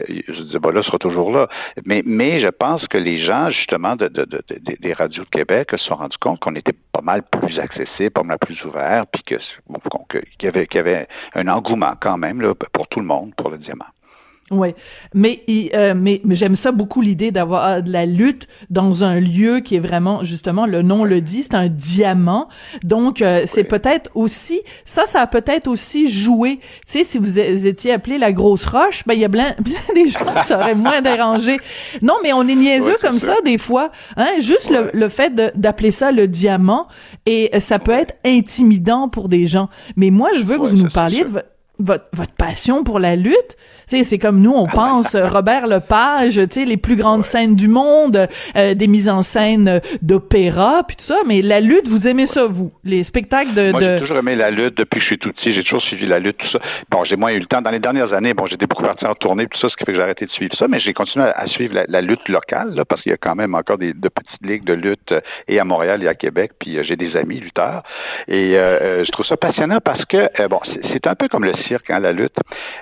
je 0.08 0.44
dis, 0.44 0.58
bon, 0.60 0.70
là, 0.70 0.84
sera 0.84 0.98
toujours 0.98 1.32
là. 1.32 1.48
Mais, 1.86 2.02
mais 2.06 2.40
je 2.40 2.48
pense 2.48 2.88
que 2.88 2.98
les 2.98 3.20
gens, 3.20 3.50
justement, 3.50 3.96
de, 3.96 4.08
de, 4.08 4.26
de 4.26 4.44
des 4.80 4.94
radios 4.94 5.24
de 5.24 5.30
Québec 5.30 5.70
se 5.72 5.78
sont 5.78 5.96
rendus 5.96 6.18
compte 6.20 6.40
qu'on 6.40 6.56
était 6.56 6.74
pas 6.92 7.02
mal 7.02 7.24
plus 7.24 7.60
accessible, 7.60 8.12
pas 8.12 8.24
mal 8.24 8.38
plus 8.40 8.64
ouvert, 8.66 9.06
puis 9.08 9.24
qu'il 9.24 9.40
y 10.44 10.48
avait, 10.48 10.68
qu'il 10.68 10.78
y 10.78 10.80
avait 10.80 11.08
un 11.36 11.48
engouement 11.48 11.94
quand 12.00 12.18
même 12.18 12.42
là, 12.42 12.54
pour 12.74 12.88
tout 12.88 13.00
le 13.00 13.06
monde 13.06 13.34
pour 13.36 13.50
le 13.50 13.58
diamant. 13.58 13.86
Oui, 14.52 14.74
mais, 15.14 15.44
euh, 15.76 15.94
mais, 15.96 16.22
mais 16.24 16.36
j'aime 16.36 16.56
ça 16.56 16.72
beaucoup 16.72 17.02
l'idée 17.02 17.30
d'avoir 17.30 17.68
euh, 17.68 17.82
de 17.82 17.92
la 17.92 18.08
lutte 18.08 18.48
dans 18.72 19.04
un 19.04 19.20
lieu 19.20 19.60
qui 19.60 19.76
est 19.76 19.80
vraiment 19.80 20.24
justement 20.24 20.66
le 20.66 20.82
nom 20.82 21.04
le 21.04 21.22
dit, 21.22 21.44
c'est 21.44 21.54
un 21.54 21.68
diamant. 21.68 22.50
Donc 22.84 23.22
euh, 23.22 23.44
c'est 23.46 23.64
peut-être 23.64 24.10
aussi 24.16 24.62
ça, 24.86 25.06
ça 25.06 25.22
a 25.22 25.28
peut-être 25.28 25.68
aussi 25.68 26.10
joué. 26.10 26.58
Tu 26.58 26.64
sais, 26.86 27.04
si 27.04 27.20
vous, 27.20 27.38
étiez 27.38 27.94
appelé 27.94 28.18
la 28.18 28.32
grosse 28.32 28.66
roche, 28.66 29.04
ben 29.06 29.14
il 29.14 29.20
y 29.20 29.26
a 29.26 29.30
plein, 29.30 29.54
des 29.94 30.10
gens 30.10 30.26
qui 30.40 30.48
seraient 30.48 30.76
moins 30.76 31.02
dérangés. 31.02 31.60
Non, 32.02 32.16
mais 32.24 32.34
on 32.34 32.48
est 32.48 32.56
niaiseux 32.56 32.98
comme 33.00 33.20
ça. 33.20 33.36
des 33.46 33.60
fois, 33.60 33.92
hein. 34.18 34.28
Juste 34.40 34.70
le, 34.72 34.90
le 34.94 35.10
fait 35.10 35.36
d'appeler 35.56 35.92
ça 35.92 36.12
le 36.12 36.28
diamant 36.28 36.88
et 37.26 37.52
ça 37.60 37.78
peut 37.78 37.92
être 37.92 38.16
intimidant 38.26 39.10
pour 39.10 39.30
des 39.30 39.46
gens. 39.46 39.70
Mais 39.96 40.10
moi, 40.10 40.30
je 40.36 40.44
veux 40.44 40.58
que 40.58 40.68
vous 40.68 40.76
nous 40.76 40.90
parliez 40.90 41.24
de 41.24 41.30
votre, 41.80 42.06
votre 42.14 42.34
passion 42.34 42.84
pour 42.84 43.00
la 43.00 43.16
lutte 43.16 43.58
c'est 44.04 44.20
comme 44.20 44.42
nous, 44.42 44.54
on 44.54 44.68
ah 44.68 44.74
pense 44.74 45.16
euh, 45.16 45.28
Robert 45.28 45.68
Lepage, 45.68 46.36
tu 46.36 46.48
sais, 46.52 46.66
les 46.66 46.78
plus 46.78 46.96
grandes 46.96 47.24
scènes 47.24 47.56
du 47.56 47.68
monde, 47.68 48.28
euh, 48.56 48.74
des 48.74 48.88
mises 48.88 49.10
en 49.10 49.24
scène 49.24 49.82
d'opéra, 50.02 50.84
puis 50.88 50.96
tout 50.96 51.04
ça. 51.04 51.18
Mais 51.26 51.42
la 51.42 51.60
lutte, 51.60 51.88
vous 51.88 52.08
aimez 52.08 52.26
ça, 52.26 52.46
vous, 52.48 52.72
les 52.84 53.04
spectacles 53.04 53.54
de. 53.54 53.72
Moi, 53.72 53.80
j'ai 53.80 54.00
toujours 54.00 54.18
aimé 54.18 54.36
la 54.36 54.52
lutte 54.52 54.78
depuis 54.78 55.00
que 55.00 55.02
je 55.02 55.08
suis 55.08 55.18
tout 55.18 55.32
petit. 55.32 55.54
J'ai 55.54 55.64
toujours 55.64 55.82
suivi 55.82 56.06
la 56.06 56.20
lutte, 56.20 56.38
tout 56.38 56.48
ça. 56.52 56.60
Bon, 56.92 57.04
j'ai 57.04 57.16
moins 57.16 57.32
eu 57.32 57.40
le 57.40 57.46
temps 57.46 57.62
dans 57.62 57.72
les 57.72 57.80
dernières 57.80 58.14
années. 58.14 58.34
Bon, 58.34 58.46
j'étais 58.46 58.68
beaucoup 58.68 58.84
parti 58.84 59.06
en 59.06 59.16
tournée, 59.16 59.48
tout 59.48 59.60
ça, 59.60 59.70
ce 59.70 59.76
qui 59.76 59.86
fait 59.86 59.92
que 59.92 59.98
j'ai 59.98 60.04
arrêté 60.04 60.26
de 60.26 60.32
suivre 60.32 60.56
ça. 60.56 60.68
Mais 60.68 60.80
j'ai 60.80 60.94
continué 60.94 61.26
à, 61.26 61.48
suivre 61.48 61.76
la, 61.88 62.02
lutte 62.02 62.28
locale, 62.30 62.74
là, 62.76 62.86
parce 62.86 63.02
qu'il 63.02 63.12
y 63.12 63.14
a 63.14 63.18
quand 63.18 63.36
même 63.36 63.56
encore 63.56 63.78
des 63.78 63.94
de 63.94 64.10
petites 64.10 64.46
ligues 64.46 64.64
de 64.64 64.74
lutte 64.74 65.12
euh, 65.12 65.22
et 65.48 65.60
à 65.60 65.66
Montréal 65.66 66.04
et 66.04 66.08
à 66.08 66.14
Québec. 66.14 66.52
Puis 66.60 66.78
j'ai 66.84 66.96
des 66.96 67.16
amis 67.16 67.40
lutteurs 67.40 67.84
et 68.28 68.54
je 68.54 69.12
trouve 69.12 69.26
ça 69.26 69.38
passionnant 69.38 69.80
parce 69.84 70.06
que 70.06 70.48
bon, 70.48 70.60
c'est 70.92 71.08
un 71.08 71.16
peu 71.16 71.28
comme 71.28 71.44
le 71.44 71.54
cirque, 71.70 71.90
hein, 71.90 72.00
la 72.00 72.12
lutte. 72.12 72.38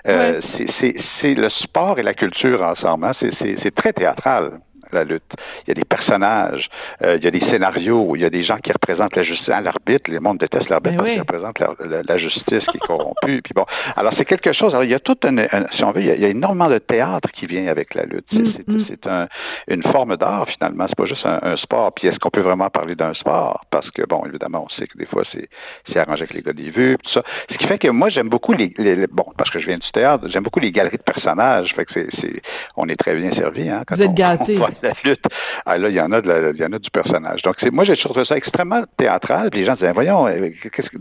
c'est 0.06 0.96
c'est 1.22 1.34
le 1.34 1.50
sport 1.50 2.00
et 2.00 2.04
la 2.04 2.14
culture 2.14 2.62
ensemble. 2.64 3.06
Hein. 3.06 3.12
C'est 3.20 3.76
très 3.76 3.94
théâtral 3.94 4.60
la 4.92 5.04
lutte. 5.04 5.34
Il 5.66 5.70
y 5.70 5.72
a 5.72 5.74
des 5.76 5.86
personnages, 5.86 6.70
euh, 7.04 7.18
il 7.18 7.24
y 7.24 7.28
a 7.28 7.32
des 7.32 7.40
scénarios, 7.40 8.16
il 8.16 8.22
y 8.22 8.26
a 8.26 8.30
des 8.30 8.44
gens 8.44 8.58
qui 8.58 8.72
représentent 8.72 9.16
la 9.16 9.24
justice. 9.24 9.50
Hein, 9.50 9.62
l'arbitre, 9.62 10.10
les 10.10 10.20
monde 10.20 10.38
déteste 10.38 10.70
l'arbitre 10.70 10.98
ben 10.98 10.98
parce 10.98 11.12
qu'il 11.12 11.20
représente 11.22 11.60
la, 11.60 12.18
justice 12.18 12.66
qui 12.66 12.78
est 12.78 12.80
corrompue. 12.80 13.42
Puis 13.44 13.54
bon, 13.56 13.66
alors 13.96 14.14
c'est 14.18 14.26
quelque 14.26 14.54
chose. 14.54 14.74
Alors 14.74 14.84
il 14.84 14.92
y 14.92 14.96
a 14.96 15.00
tout 15.00 15.18
un, 15.24 15.38
si 15.72 15.84
on 15.84 15.92
veut, 15.92 16.02
il 16.02 16.22
y, 16.22 16.26
a, 16.26 16.30
énormément 16.30 16.70
de 16.70 16.78
théâtre 16.78 17.30
qui 17.32 17.46
vient 17.46 17.68
avec 17.68 17.94
la 17.94 18.04
lutte. 18.04 18.26
C'est 18.32 18.68
mm, 18.68 18.78
mm. 18.78 18.96
un, 19.06 19.28
une 19.68 19.84
forme 19.84 20.18
d'art 20.18 20.48
finalement. 20.50 20.86
C'est 20.88 20.98
pas 20.98 21.06
juste 21.06 21.26
un, 21.26 21.56
sport. 21.58 21.94
Puis 21.94 22.08
est-ce 22.08 22.20
qu'on 22.20 22.30
peut 22.30 22.42
vraiment 22.42 22.70
parler 22.70 22.96
d'un 22.96 23.14
sport? 23.14 23.66
Parce 23.72 23.90
que 23.92 24.04
bon, 24.06 24.24
évidemment, 24.26 24.66
on 24.66 24.70
sait 24.70 24.88
que 24.88 24.98
des 24.98 25.06
fois 25.06 25.24
c'est 25.32 25.98
arrangé 25.98 26.24
avec 26.24 26.34
les 26.34 26.42
gars 26.42 26.54
des 26.54 26.70
vues, 26.70 26.98
tout 27.04 27.12
ça. 27.12 27.24
Ce 27.50 27.58
qui 27.58 27.68
fait 27.68 27.78
que 27.78 27.88
moi 27.90 28.10
j'aime 28.10 28.30
beaucoup 28.30 28.54
les, 28.54 28.74
bon 29.12 29.26
parce 29.38 29.50
que 29.50 29.60
je 29.60 29.68
viens 29.68 29.78
du 29.78 29.92
théâtre, 29.92 30.28
j'aime 30.30 30.44
beaucoup 30.44 30.60
les 30.60 30.72
galeries 30.72 30.98
de 30.98 31.04
personnages. 31.04 31.74
Fait 31.76 31.86
que 31.86 31.94
c'est 31.94 32.42
on 32.76 32.86
est 32.86 32.96
très 32.96 33.16
bien 33.16 33.34
servi. 33.34 33.70
Hein, 33.70 33.84
Vous 33.90 34.02
êtes 34.02 34.14
gâté. 34.14 34.60
la 34.82 34.94
lutte. 35.04 35.26
Ah, 35.66 35.78
là, 35.78 35.90
il 35.90 35.96
y 35.96 36.02
en 36.02 36.12
a, 36.12 36.22
de 36.22 36.54
il 36.54 36.62
y 36.62 36.66
en 36.66 36.74
a 36.74 36.80
du 36.80 36.90
personnage. 36.90 37.42
Donc, 37.42 37.62
moi, 37.72 37.84
j'ai 37.84 37.96
trouvé 37.98 38.26
ça 38.26 38.36
extrêmement 38.36 38.84
théâtral. 38.98 39.50
Puis 39.50 39.62
les 39.62 39.66
gens 39.66 39.76
disaient, 39.76 39.92
voyons, 39.92 40.28
euh, 40.28 40.50
qu'est-ce 40.74 40.90
que, 40.90 40.98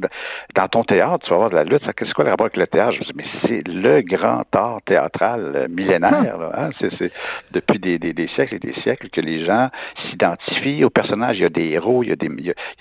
dans 0.54 0.68
ton 0.68 0.84
théâtre, 0.84 1.24
tu 1.24 1.30
vas 1.30 1.36
avoir 1.36 1.50
de 1.50 1.56
la 1.56 1.64
lutte. 1.64 1.82
Qu'est-ce 1.94 2.14
quoi 2.14 2.24
le 2.24 2.30
rapport 2.30 2.46
avec 2.46 2.56
le 2.56 2.66
théâtre? 2.66 2.92
Je 2.92 3.00
me 3.00 3.04
dis, 3.04 3.12
mais 3.14 3.24
c'est 3.42 3.68
le 3.68 4.00
grand 4.02 4.44
art 4.54 4.80
théâtral 4.84 5.52
euh, 5.54 5.68
millénaire. 5.68 6.38
Là, 6.38 6.52
hein? 6.56 6.70
c'est, 6.80 7.12
depuis 7.52 7.78
des, 7.78 7.98
des, 7.98 8.12
des, 8.12 8.28
siècles 8.28 8.56
et 8.56 8.58
des 8.58 8.74
siècles 8.80 9.08
que 9.10 9.20
les 9.20 9.44
gens 9.44 9.68
s'identifient 10.08 10.84
aux 10.84 10.90
personnages. 10.90 11.38
Il 11.38 11.42
y 11.42 11.46
a 11.46 11.50
des 11.50 11.70
héros, 11.70 12.02
il 12.02 12.10
y 12.10 12.12
a 12.12 12.16
des, 12.16 12.28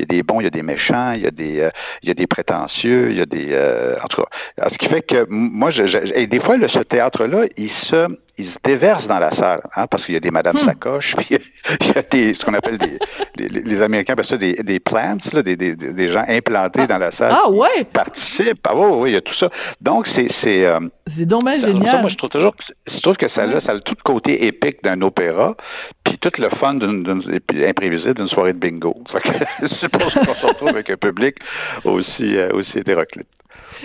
des 0.06 0.24
bons, 0.24 0.42
il 0.42 0.46
y 0.46 0.48
a 0.48 0.52
des 0.52 0.64
méchants, 0.64 1.12
il 1.12 1.22
y 1.22 1.28
a 1.28 1.32
des, 1.32 1.62
euh, 1.62 1.70
il 2.02 2.10
y 2.10 2.12
a 2.12 2.16
des 2.16 2.28
prétentieux, 2.28 3.12
il 3.12 3.18
y 3.18 3.22
a 3.22 3.26
des, 3.26 3.46
en 4.04 4.08
tout 4.08 4.22
cas, 4.22 4.70
ce 4.70 4.78
qui 4.78 4.88
fait 4.90 5.02
que 5.02 5.26
moi, 5.30 5.72
je, 5.72 5.84
et 6.16 6.28
des 6.28 6.40
fois, 6.40 6.56
ce 6.68 6.80
théâtre-là, 6.80 7.46
il 7.58 7.70
se 7.90 8.08
ils 8.38 8.48
se 8.48 8.58
déversent 8.64 9.08
dans 9.08 9.20
la 9.20 9.34
salle, 9.36 9.62
hein, 9.76 9.88
parce 9.88 10.06
qu'il 10.06 10.14
y 10.14 10.18
a 10.18 10.20
des 10.20 10.32
Madame 10.32 10.56
hmm. 10.56 10.66
Sacoche, 10.66 11.16
puis 11.18 11.28
il 11.80 11.88
y 11.88 11.98
a 11.98 12.02
des, 12.02 12.34
ce 12.34 12.44
qu'on 12.44 12.54
appelle 12.54 12.78
des, 12.78 13.00
les, 13.38 13.48
les, 13.62 13.82
Américains 13.82 14.14
appellent 14.14 14.26
ça 14.26 14.38
des, 14.38 14.56
des 14.56 14.80
plants, 14.80 15.18
là, 15.32 15.42
des, 15.42 15.56
des, 15.56 15.76
des 15.76 16.12
gens 16.12 16.26
implantés 16.28 16.82
ah. 16.82 16.88
dans 16.88 16.98
la 16.98 17.12
salle. 17.14 17.34
Ah 17.34 17.50
ouais? 17.50 17.70
Qui 17.78 17.84
participent. 17.86 18.68
Ah 18.68 18.76
oui, 18.76 18.88
oui, 18.92 19.10
il 19.12 19.14
y 19.14 19.18
a 19.18 19.22
tout 19.22 19.34
ça. 19.36 19.50
Donc, 19.82 20.08
c'est, 20.16 20.28
c'est, 20.42 20.66
euh, 20.66 20.80
c'est 21.08 21.26
dommage 21.26 21.62
génial. 21.62 22.02
moi, 22.02 22.10
je 22.10 22.18
trouve 22.18 22.30
toujours, 22.30 22.56
je 22.88 23.00
trouve 23.02 23.16
que 23.16 23.30
ça, 23.30 23.44
a, 23.44 23.62
ça 23.62 23.72
a 23.72 23.80
tout 23.80 23.96
le 23.98 24.04
côté 24.04 24.48
épique 24.48 24.84
d'un 24.84 25.02
opéra, 25.02 25.56
puis 26.04 26.18
tout 26.18 26.32
le 26.38 26.50
fun 26.50 26.76
d'une, 26.76 27.04
d'une 27.04 27.66
imprévisible 27.66 28.16
d'une 28.16 28.28
soirée 28.28 28.54
de 28.54 28.60
bingo. 28.60 28.96
c'est 29.80 29.90
pour 29.90 30.02
ça 30.12 30.26
qu'on 30.26 30.34
se 30.34 30.46
retrouve 30.46 30.70
avec 30.70 30.90
un 30.90 30.98
public 30.98 31.36
aussi, 31.86 32.36
euh, 32.36 32.50
aussi 32.54 32.80
hétéroclite. 32.80 33.28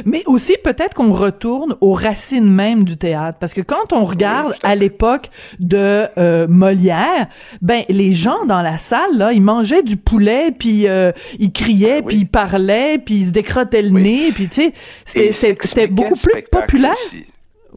Mais 0.05 0.23
aussi 0.27 0.57
peut-être 0.63 0.95
qu'on 0.95 1.13
retourne 1.13 1.77
aux 1.81 1.93
racines 1.93 2.51
même 2.51 2.85
du 2.85 2.97
théâtre, 2.97 3.39
parce 3.39 3.55
que 3.55 3.61
quand 3.61 3.93
on 3.93 4.05
regarde 4.05 4.55
à 4.63 4.75
l'époque 4.75 5.31
de 5.59 6.07
euh, 6.19 6.47
Molière, 6.49 7.29
ben 7.63 7.83
les 7.89 8.13
gens 8.13 8.45
dans 8.47 8.63
la 8.63 8.79
salle 8.79 9.17
là, 9.17 9.33
ils 9.33 9.43
mangeaient 9.43 9.83
du 9.83 9.97
poulet, 9.97 10.51
puis 10.51 10.89
euh, 10.89 11.13
ils 11.39 11.53
criaient, 11.53 12.03
puis 12.03 12.19
ils 12.19 12.29
parlaient, 12.29 12.99
puis 12.99 13.17
ils 13.17 13.27
se 13.27 13.31
décrottaient 13.31 13.83
le 13.83 13.91
nez, 13.91 14.33
puis 14.33 14.49
tu 14.49 14.63
sais, 14.63 14.73
c'était 15.05 15.57
c'était 15.65 15.87
beaucoup 15.87 16.17
plus 16.17 16.43
populaire. 16.51 16.95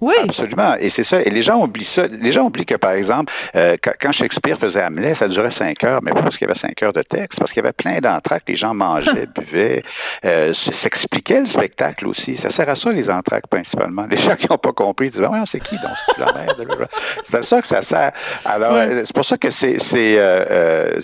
Oui. 0.04 0.14
Absolument. 0.22 0.76
Et 0.82 0.92
c'est 0.98 1.06
ça. 1.06 1.22
Et 1.22 1.30
les 1.30 1.44
gens 1.44 1.64
oublient 1.64 1.88
ça. 1.96 2.08
Les 2.08 2.34
gens 2.34 2.44
oublient 2.44 2.66
que, 2.66 2.76
par 2.76 2.92
exemple, 2.92 3.32
euh, 3.56 3.78
quand 4.02 4.12
Shakespeare 4.12 4.60
faisait 4.60 4.84
Hamlet, 4.84 5.16
ça 5.18 5.30
durait 5.30 5.54
cinq 5.58 5.82
heures, 5.86 6.02
mais 6.04 6.12
pas 6.12 6.24
parce 6.24 6.38
qu'il 6.38 6.46
y 6.46 6.52
avait 6.52 6.60
cinq 6.60 6.84
heures 6.84 6.92
de 6.92 7.04
texte, 7.04 7.40
parce 7.40 7.52
qu'il 7.52 7.64
y 7.64 7.66
avait 7.66 7.72
plein 7.72 8.00
d'entractes. 8.02 8.50
Les 8.50 8.58
gens 8.58 8.74
mangeaient, 8.74 9.28
buvaient, 9.38 9.82
euh, 10.26 10.54
s'expliquaient 10.82 11.40
le 11.40 11.46
spectacle 11.46 12.06
aussi. 12.06 12.38
Ça 12.44 12.52
sert 12.52 12.68
à 12.68 12.76
ça, 12.76 12.92
les 12.92 13.10
entractes, 13.10 13.48
principalement. 13.48 14.06
Les 14.10 14.18
gens 14.18 14.36
qui 14.36 14.48
n'ont 14.50 14.58
pas 14.58 14.74
compris 14.74 15.10
disent, 15.10 15.22
ah, 15.24 15.46
c'est 15.50 15.64
qui, 15.64 15.76
donc, 15.76 15.92
c'est 16.08 16.20
la 16.20 16.34
merde? 16.34 16.88
c'est 17.32 17.38
à 17.38 17.44
ça 17.44 17.62
que 17.62 17.68
ça 17.70 17.84
sert. 17.84 18.12
Alors, 18.44 18.74
euh, 18.76 19.04
c'est 19.06 19.16
pour 19.16 19.26
ça 19.26 19.38
que 19.38 19.52
c'est, 19.62 19.78
c'est, 19.90 20.20
euh, 20.20 21.00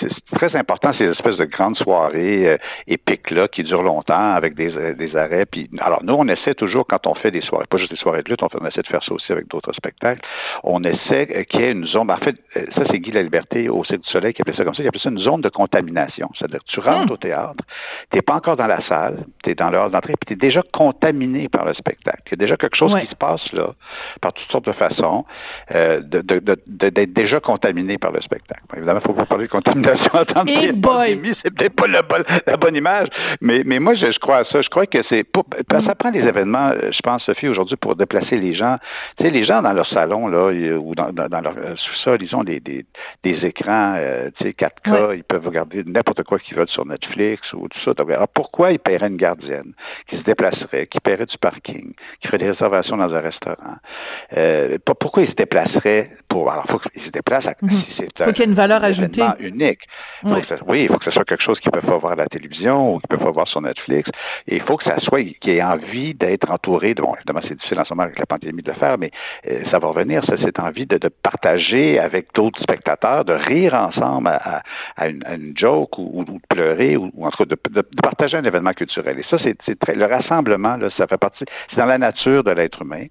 c'est 0.00 0.36
très 0.38 0.54
important, 0.54 0.92
ces 0.92 1.06
espèces 1.06 1.38
de 1.38 1.44
grandes 1.44 1.76
soirées 1.76 2.56
épiques-là 2.86 3.48
qui 3.48 3.64
durent 3.64 3.82
longtemps 3.82 4.34
avec 4.34 4.54
des, 4.54 4.94
des 4.94 5.16
arrêts. 5.16 5.44
Puis, 5.44 5.68
alors, 5.80 6.04
nous, 6.04 6.14
on 6.14 6.28
essaie 6.28 6.54
toujours, 6.54 6.86
quand 6.86 7.08
on 7.08 7.14
fait 7.14 7.32
des 7.32 7.40
soirées, 7.40 7.66
pas 7.68 7.78
juste 7.78 7.90
des 7.90 7.96
soirées 7.96 8.22
de 8.22 8.30
lutte, 8.30 8.43
on, 8.60 8.66
essaie 8.66 8.82
de 8.82 8.86
faire 8.86 9.02
ça 9.02 9.12
aussi 9.12 9.32
avec 9.32 9.48
d'autres 9.48 9.72
spectacles. 9.72 10.20
On 10.62 10.82
essaie 10.82 11.28
euh, 11.34 11.44
qu'il 11.44 11.60
y 11.60 11.64
ait 11.64 11.72
une 11.72 11.86
zone. 11.86 12.10
En 12.10 12.16
fait, 12.16 12.36
euh, 12.56 12.66
ça, 12.74 12.82
c'est 12.90 12.98
Guy 12.98 13.12
La 13.12 13.22
Liberté 13.22 13.68
au 13.68 13.84
Cirque 13.84 14.02
du 14.02 14.08
Soleil 14.08 14.34
qui 14.34 14.42
appelait 14.42 14.56
ça 14.56 14.64
comme 14.64 14.74
ça. 14.74 14.82
Il 14.82 14.88
appelait 14.88 15.00
ça 15.00 15.10
une 15.10 15.18
zone 15.18 15.40
de 15.40 15.48
contamination. 15.48 16.30
C'est-à-dire 16.34 16.60
que 16.60 16.70
tu 16.70 16.80
rentres 16.80 17.08
hmm. 17.08 17.12
au 17.12 17.16
théâtre, 17.16 17.64
tu 18.10 18.16
n'es 18.16 18.22
pas 18.22 18.34
encore 18.34 18.56
dans 18.56 18.66
la 18.66 18.80
salle, 18.82 19.24
tu 19.42 19.50
es 19.50 19.54
dans 19.54 19.70
l'heure 19.70 19.90
d'entrée, 19.90 20.14
puis 20.14 20.26
tu 20.26 20.32
es 20.34 20.36
déjà 20.36 20.62
contaminé 20.72 21.48
par 21.48 21.64
le 21.64 21.74
spectacle. 21.74 22.22
Il 22.26 22.30
y 22.32 22.34
a 22.34 22.36
déjà 22.36 22.56
quelque 22.56 22.76
chose 22.76 22.94
qui 23.00 23.06
se 23.06 23.14
passe 23.14 23.52
là, 23.52 23.74
par 24.20 24.32
toutes 24.32 24.50
sortes 24.50 24.66
de 24.66 24.72
façons, 24.72 25.24
euh, 25.74 26.00
d'être 26.02 27.12
déjà 27.12 27.40
contaminé 27.40 27.98
par 27.98 28.12
le 28.12 28.20
spectacle. 28.20 28.62
évidemment, 28.76 29.00
il 29.02 29.06
faut 29.06 29.14
pas 29.14 29.26
parler 29.26 29.46
de 29.46 29.50
contamination 29.50 30.10
en 30.12 30.24
tant 30.24 30.44
que 30.44 30.80
pandémie, 30.80 31.36
c'est 31.42 31.54
peut-être 31.54 31.76
pas 31.76 31.86
la 31.86 32.56
bonne 32.56 32.76
image, 32.76 33.08
mais, 33.40 33.62
mais 33.64 33.78
moi, 33.78 33.94
je, 33.94 34.18
crois 34.18 34.38
à 34.38 34.44
ça. 34.44 34.60
Je 34.60 34.68
crois 34.68 34.86
que 34.86 35.02
c'est... 35.08 35.24
Ça 35.84 35.94
prend 35.94 36.10
les 36.10 36.20
événements, 36.20 36.72
je 36.90 37.00
pense, 37.02 37.24
Sophie, 37.24 37.48
aujourd'hui, 37.48 37.76
pour 37.76 37.96
déplacer 37.96 38.33
les 38.36 38.54
gens. 38.54 38.76
Tu 39.16 39.24
sais, 39.24 39.30
les 39.30 39.44
gens 39.44 39.62
dans 39.62 39.72
leur 39.72 39.86
salon, 39.86 40.28
là, 40.28 40.50
ou 40.78 40.94
dans, 40.94 41.12
leur 41.14 41.54
euh, 41.58 41.74
sous-sol, 41.76 42.18
ils 42.20 42.34
ont 42.34 42.44
des, 42.44 42.60
des, 42.60 42.84
écrans, 43.46 43.94
euh, 43.96 44.30
tu 44.36 44.44
sais, 44.44 44.50
4K, 44.50 45.16
ils 45.16 45.24
peuvent 45.24 45.46
regarder 45.46 45.82
n'importe 45.84 46.22
quoi 46.22 46.38
qu'ils 46.38 46.56
veulent 46.56 46.68
sur 46.68 46.86
Netflix 46.86 47.52
ou 47.52 47.68
tout 47.68 47.78
ça. 47.80 47.92
Alors, 47.98 48.28
pourquoi 48.28 48.72
ils 48.72 48.78
paieraient 48.78 49.08
une 49.08 49.16
gardienne 49.16 49.72
qui 50.08 50.18
se 50.18 50.22
déplacerait, 50.22 50.86
qui 50.86 51.00
paierait 51.00 51.26
du 51.26 51.38
parking, 51.38 51.92
qui 52.20 52.28
ferait 52.28 52.38
des 52.38 52.50
réservations 52.50 52.96
dans 52.96 53.12
un 53.14 53.20
restaurant? 53.20 53.76
Euh, 54.36 54.78
pourquoi 55.00 55.22
ils 55.22 55.30
se 55.30 55.34
déplaceraient 55.34 56.10
pour... 56.28 56.50
Alors, 56.50 56.66
faut 56.66 56.78
qu'ils 56.78 57.02
se 57.02 57.10
déplacent 57.10 57.46
à... 57.46 57.54
Mhm. 57.62 57.82
faut 58.18 58.32
qu'il 58.32 58.38
y 58.38 58.42
ait 58.42 58.50
une 58.50 58.54
valeur 58.54 58.82
ajoutée. 58.84 59.24
unique. 59.40 59.80
oui, 60.66 60.82
il 60.82 60.88
faut 60.88 60.98
que 60.98 61.04
ce 61.04 61.10
soit 61.10 61.24
quelque 61.24 61.42
chose 61.42 61.58
qu'ils 61.60 61.70
peuvent 61.70 61.84
voir 61.84 62.12
à 62.12 62.16
la 62.16 62.26
télévision 62.26 62.94
ou 62.94 62.98
qu'ils 62.98 63.18
peuvent 63.18 63.32
voir 63.32 63.48
sur 63.48 63.60
Netflix. 63.60 64.10
Et 64.48 64.56
il 64.56 64.62
faut 64.62 64.76
que 64.76 64.84
ça 64.84 64.98
soit, 65.00 65.22
qu'ils 65.22 65.54
aient 65.54 65.62
envie 65.62 66.14
d'être 66.14 66.50
entouré 66.50 66.94
de, 66.94 67.02
bon, 67.02 67.14
évidemment, 67.16 67.40
c'est 67.42 67.54
difficile 67.54 67.78
en 67.80 67.84
ce 67.84 67.94
moment 67.94 68.08
avec 68.14 68.18
la 68.18 68.26
pandémie 68.26 68.62
de 68.62 68.70
le 68.70 68.76
faire, 68.76 68.98
mais 68.98 69.10
euh, 69.48 69.64
ça 69.70 69.78
va 69.78 69.88
revenir, 69.88 70.24
ça, 70.24 70.36
cette 70.36 70.58
envie 70.58 70.86
de, 70.86 70.98
de 70.98 71.08
partager 71.08 71.98
avec 71.98 72.28
d'autres 72.34 72.60
spectateurs, 72.62 73.24
de 73.24 73.32
rire 73.32 73.74
ensemble 73.74 74.28
à, 74.28 74.62
à, 74.96 75.08
une, 75.08 75.24
à 75.24 75.34
une, 75.34 75.56
joke 75.56 75.98
ou, 75.98 76.20
ou, 76.20 76.24
de 76.24 76.40
pleurer, 76.48 76.96
ou, 76.96 77.10
ou 77.14 77.26
en 77.26 77.30
tout 77.30 77.44
cas 77.44 77.44
de, 77.44 77.56
de, 77.70 77.82
partager 78.02 78.36
un 78.36 78.44
événement 78.44 78.72
culturel. 78.72 79.18
Et 79.18 79.22
ça, 79.24 79.38
c'est 79.38 79.78
très, 79.78 79.94
le 79.94 80.06
rassemblement, 80.06 80.76
là, 80.76 80.90
ça 80.96 81.06
fait 81.06 81.18
partie, 81.18 81.44
c'est 81.70 81.76
dans 81.76 81.86
la 81.86 81.98
nature 81.98 82.44
de 82.44 82.50
l'être 82.50 82.82
humain. 82.82 83.06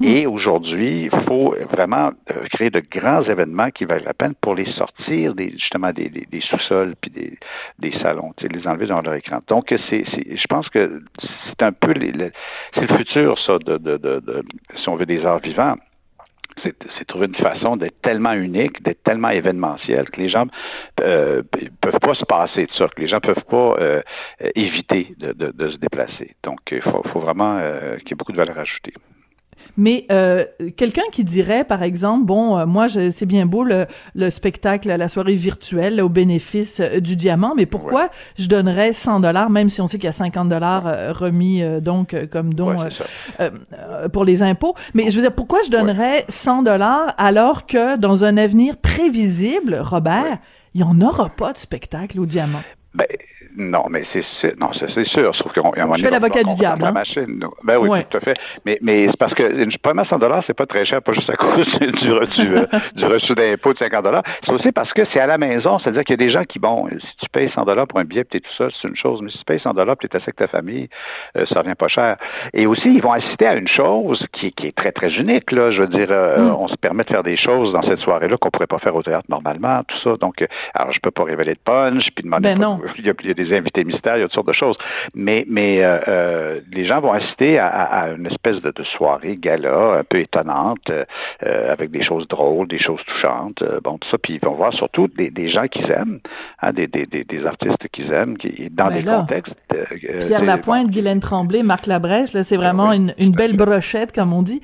Hmm. 0.00 0.06
Et 0.06 0.26
aujourd'hui, 0.26 1.08
il 1.12 1.20
faut 1.26 1.54
vraiment 1.70 2.10
euh, 2.30 2.46
créer 2.50 2.70
de 2.70 2.80
grands 2.80 3.22
événements 3.22 3.70
qui 3.70 3.84
valent 3.84 4.04
la 4.04 4.14
peine 4.14 4.34
pour 4.40 4.54
les 4.54 4.70
sortir 4.72 5.34
des, 5.34 5.50
justement 5.52 5.92
des, 5.92 6.08
des, 6.08 6.26
des 6.30 6.40
sous-sols 6.40 6.94
puis 7.00 7.10
des, 7.10 7.38
des 7.78 7.92
salons, 8.00 8.32
les 8.40 8.66
enlever 8.66 8.86
dans 8.86 9.00
leur 9.00 9.14
écran. 9.14 9.40
Donc, 9.48 9.74
c'est, 9.88 10.04
je 10.04 10.46
pense 10.48 10.68
que 10.68 11.02
c'est 11.46 11.62
un 11.62 11.72
peu 11.72 11.92
les, 11.92 12.12
c'est 12.74 12.90
le 12.90 12.96
futur, 12.96 13.38
ça, 13.38 13.58
de, 13.58 13.78
de, 13.78 13.96
de, 13.96 14.39
si 14.76 14.88
on 14.88 14.96
veut 14.96 15.06
des 15.06 15.24
arts 15.24 15.40
vivants, 15.40 15.76
c'est 16.62 17.06
trouver 17.06 17.26
une 17.26 17.34
façon 17.34 17.76
d'être 17.76 18.00
tellement 18.02 18.32
unique, 18.32 18.82
d'être 18.82 19.02
tellement 19.02 19.30
événementiel 19.30 20.10
que 20.10 20.20
les 20.20 20.28
gens 20.28 20.46
euh, 21.00 21.42
peuvent 21.80 22.00
pas 22.00 22.14
se 22.14 22.24
passer 22.24 22.66
de 22.66 22.72
ça, 22.72 22.88
que 22.88 23.00
les 23.00 23.08
gens 23.08 23.20
peuvent 23.20 23.44
pas 23.48 23.76
euh, 23.80 24.02
éviter 24.54 25.14
de, 25.18 25.70
se 25.70 25.76
déplacer. 25.78 26.34
Donc, 26.42 26.58
il 26.70 26.82
faut, 26.82 27.02
faut, 27.12 27.20
vraiment 27.20 27.56
euh, 27.58 27.96
qu'il 27.98 28.10
y 28.10 28.12
ait 28.12 28.16
beaucoup 28.16 28.32
de 28.32 28.36
valeur 28.36 28.58
ajoutée. 28.58 28.94
Mais 29.76 30.06
euh, 30.10 30.44
quelqu'un 30.76 31.02
qui 31.12 31.24
dirait, 31.24 31.64
par 31.64 31.82
exemple, 31.82 32.24
bon, 32.26 32.58
euh, 32.58 32.66
moi, 32.66 32.88
c'est 32.88 33.26
bien 33.26 33.46
beau 33.46 33.64
le, 33.64 33.86
le, 34.14 34.30
spectacle, 34.30 34.88
la 34.88 35.08
soirée 35.08 35.34
virtuelle 35.34 36.00
au 36.00 36.08
bénéfice 36.08 36.80
euh, 36.80 37.00
du 37.00 37.16
diamant, 37.16 37.54
mais 37.56 37.66
pourquoi 37.66 38.10
je 38.38 38.46
donnerais 38.46 38.92
100 38.92 39.20
dollars, 39.20 39.50
même 39.50 39.70
si 39.70 39.80
on 39.80 39.86
sait 39.86 39.98
qu'il 39.98 40.06
y 40.06 40.08
a 40.08 40.12
50 40.12 40.48
dollars 40.48 40.86
euh, 40.86 41.12
remis 41.12 41.62
donc 41.80 42.14
comme 42.30 42.54
don 42.54 42.88
pour 44.12 44.24
les 44.24 44.42
impôts? 44.42 44.74
Mais 44.94 45.10
je 45.10 45.16
veux 45.16 45.22
dire, 45.22 45.34
pourquoi 45.34 45.60
je 45.64 45.70
donnerais 45.70 46.24
100 46.28 46.62
dollars 46.62 47.14
alors 47.18 47.66
que 47.66 47.96
dans 47.96 48.24
un 48.24 48.36
avenir 48.36 48.76
prévisible, 48.76 49.78
Robert, 49.80 50.38
il 50.74 50.82
n'y 50.82 50.86
en 50.86 51.00
aura 51.00 51.28
pas 51.30 51.52
de 51.52 51.58
spectacle 51.58 52.20
au 52.20 52.26
diamant? 52.26 52.62
Ben, 52.94 53.06
non, 53.56 53.84
mais 53.90 54.04
c'est 54.12 54.58
non, 54.58 54.70
c'est 54.72 55.04
sûr. 55.06 55.34
Sauf 55.34 55.52
qu'on 55.52 55.72
Je 55.94 56.02
fais 56.02 56.10
l'avocat 56.10 56.42
du 56.42 56.54
diable. 56.54 56.84
Hein? 56.84 56.92
Machine, 56.92 57.44
ben 57.64 57.78
oui, 57.78 58.04
tout 58.08 58.16
à 58.18 58.20
fait. 58.20 58.36
Mais, 58.64 58.78
mais 58.80 59.06
c'est 59.08 59.16
parce 59.16 59.34
que 59.34 59.62
une 59.62 59.70
première 59.78 60.06
100 60.06 60.18
dollars, 60.18 60.44
c'est 60.46 60.54
pas 60.54 60.66
très 60.66 60.84
cher, 60.84 61.02
pas 61.02 61.12
juste 61.12 61.30
à 61.30 61.36
cause 61.36 61.66
du, 61.78 61.92
du, 61.92 62.56
euh, 62.56 62.66
du 62.94 63.04
reçu 63.04 63.34
d'impôt 63.34 63.72
de 63.72 63.78
50 63.78 64.04
dollars. 64.04 64.22
C'est 64.44 64.52
aussi 64.52 64.72
parce 64.72 64.92
que 64.92 65.02
c'est 65.12 65.20
à 65.20 65.26
la 65.26 65.38
maison, 65.38 65.78
c'est-à-dire 65.78 66.04
qu'il 66.04 66.14
y 66.14 66.22
a 66.22 66.24
des 66.24 66.30
gens 66.30 66.44
qui, 66.44 66.58
bon, 66.58 66.88
si 66.90 67.16
tu 67.16 67.28
payes 67.32 67.50
100 67.50 67.64
dollars 67.64 67.86
pour 67.86 67.98
un 67.98 68.04
billet, 68.04 68.24
t'es 68.24 68.40
tout 68.40 68.52
seul, 68.52 68.70
c'est 68.80 68.88
une 68.88 68.96
chose. 68.96 69.20
Mais 69.22 69.30
si 69.30 69.38
tu 69.38 69.44
payes 69.44 69.60
100 69.60 69.74
dollars, 69.74 69.96
t'es 69.96 70.14
assis 70.14 70.24
avec 70.24 70.36
ta 70.36 70.48
famille, 70.48 70.88
euh, 71.36 71.46
ça 71.46 71.60
revient 71.60 71.74
pas 71.74 71.88
cher. 71.88 72.16
Et 72.52 72.66
aussi, 72.66 72.88
ils 72.88 73.02
vont 73.02 73.12
assister 73.12 73.46
à 73.46 73.56
une 73.56 73.68
chose 73.68 74.26
qui, 74.32 74.52
qui 74.52 74.68
est 74.68 74.76
très 74.76 74.92
très 74.92 75.10
unique. 75.14 75.50
Là, 75.50 75.70
je 75.70 75.82
veux 75.82 75.88
dire, 75.88 76.08
euh, 76.10 76.38
mm. 76.38 76.56
on 76.56 76.68
se 76.68 76.76
permet 76.76 77.04
de 77.04 77.08
faire 77.08 77.22
des 77.22 77.36
choses 77.36 77.72
dans 77.72 77.82
cette 77.82 78.00
soirée-là 78.00 78.36
qu'on 78.36 78.50
pourrait 78.50 78.66
pas 78.66 78.78
faire 78.78 78.94
au 78.94 79.02
théâtre 79.02 79.26
normalement, 79.28 79.82
tout 79.86 79.98
ça. 79.98 80.16
Donc, 80.16 80.46
alors 80.74 80.92
je 80.92 81.00
peux 81.00 81.10
pas 81.10 81.24
révéler 81.24 81.54
de 81.54 81.60
punch, 81.64 82.10
puis 82.14 82.24
demander. 82.24 82.54
Ben 82.54 82.58
non. 82.58 82.80
Il 82.98 83.06
y, 83.06 83.10
a, 83.10 83.34
des 83.44 83.56
invités 83.56 83.84
mystères 83.84 84.16
il 84.16 84.20
y 84.20 84.22
a 84.22 84.26
toutes 84.26 84.34
sortes 84.34 84.48
de 84.48 84.52
choses. 84.52 84.76
Mais, 85.14 85.44
mais 85.48 85.82
euh, 85.82 85.98
euh, 86.08 86.60
les 86.72 86.84
gens 86.84 87.00
vont 87.00 87.12
assister 87.12 87.58
à, 87.58 87.68
à 87.68 88.08
une 88.10 88.26
espèce 88.26 88.60
de, 88.60 88.70
de, 88.70 88.82
soirée 88.84 89.36
gala 89.36 89.98
un 90.00 90.04
peu 90.04 90.20
étonnante, 90.20 90.90
euh, 90.90 91.72
avec 91.72 91.90
des 91.90 92.02
choses 92.02 92.26
drôles, 92.28 92.68
des 92.68 92.78
choses 92.78 93.00
touchantes, 93.06 93.62
bon, 93.84 93.98
tout 93.98 94.08
ça. 94.10 94.18
Puis 94.18 94.34
ils 94.34 94.40
vont 94.40 94.54
voir 94.54 94.72
surtout 94.72 95.08
des, 95.08 95.30
des 95.30 95.48
gens 95.48 95.66
qu'ils 95.68 95.90
aiment, 95.90 96.20
hein, 96.60 96.72
des, 96.72 96.86
des, 96.86 97.06
des, 97.06 97.46
artistes 97.46 97.88
qu'ils 97.92 98.12
aiment, 98.12 98.36
qui, 98.36 98.68
dans 98.70 98.88
ben 98.88 98.98
des 98.98 99.04
contextes. 99.04 99.54
Pierre 100.26 100.44
Lapointe, 100.44 100.90
Guylaine 100.90 101.20
Tremblay, 101.20 101.62
Marc 101.62 101.86
Labrèche, 101.86 102.32
là, 102.32 102.44
c'est 102.44 102.56
vraiment 102.56 102.92
une, 102.92 103.14
une 103.18 103.32
belle 103.32 103.56
brochette, 103.56 104.12
comme 104.12 104.32
on 104.32 104.42
dit. 104.42 104.60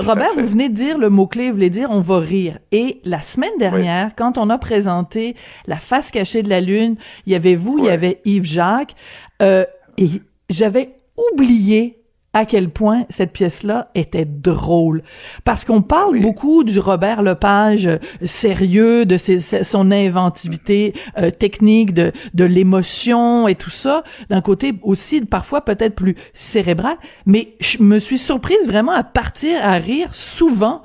Robert, 0.00 0.34
vous 0.36 0.46
venez 0.46 0.68
de 0.68 0.74
dire 0.74 0.98
le 0.98 1.10
mot-clé, 1.10 1.48
vous 1.48 1.54
voulez 1.54 1.70
dire 1.70 1.88
on 1.90 2.00
va 2.00 2.18
rire. 2.18 2.58
Et 2.72 3.00
la 3.04 3.20
semaine 3.20 3.56
dernière, 3.58 4.14
quand 4.16 4.38
on 4.38 4.50
a 4.50 4.58
présenté 4.58 5.34
La 5.66 5.76
face 5.76 6.10
cachée 6.10 6.42
de 6.42 6.48
la 6.48 6.60
Lune, 6.60 6.96
il 7.26 7.32
y 7.32 7.36
avait 7.36 7.54
vous, 7.54 7.78
il 7.78 7.86
y 7.86 7.90
avait 7.90 8.09
Yves 8.24 8.44
Jacques, 8.44 8.94
euh, 9.42 9.64
et 9.98 10.08
j'avais 10.48 10.96
oublié 11.32 11.99
à 12.32 12.44
quel 12.44 12.70
point 12.70 13.04
cette 13.08 13.32
pièce-là 13.32 13.90
était 13.94 14.24
drôle. 14.24 15.02
Parce 15.44 15.64
qu'on 15.64 15.82
parle 15.82 16.20
beaucoup 16.20 16.62
du 16.62 16.78
Robert 16.78 17.22
Lepage 17.22 17.86
euh, 17.86 17.98
sérieux, 18.24 19.04
de 19.04 19.16
ses, 19.16 19.40
son 19.40 19.90
inventivité 19.90 20.94
euh, 21.18 21.30
technique, 21.30 21.92
de, 21.92 22.12
de 22.34 22.44
l'émotion 22.44 23.48
et 23.48 23.56
tout 23.56 23.70
ça, 23.70 24.04
d'un 24.28 24.40
côté 24.40 24.74
aussi 24.82 25.20
parfois 25.22 25.64
peut-être 25.64 25.94
plus 25.94 26.14
cérébral, 26.32 26.96
mais 27.26 27.54
je 27.60 27.82
me 27.82 27.98
suis 27.98 28.18
surprise 28.18 28.66
vraiment 28.66 28.92
à 28.92 29.02
partir 29.02 29.58
à 29.62 29.74
rire 29.74 30.14
souvent. 30.14 30.82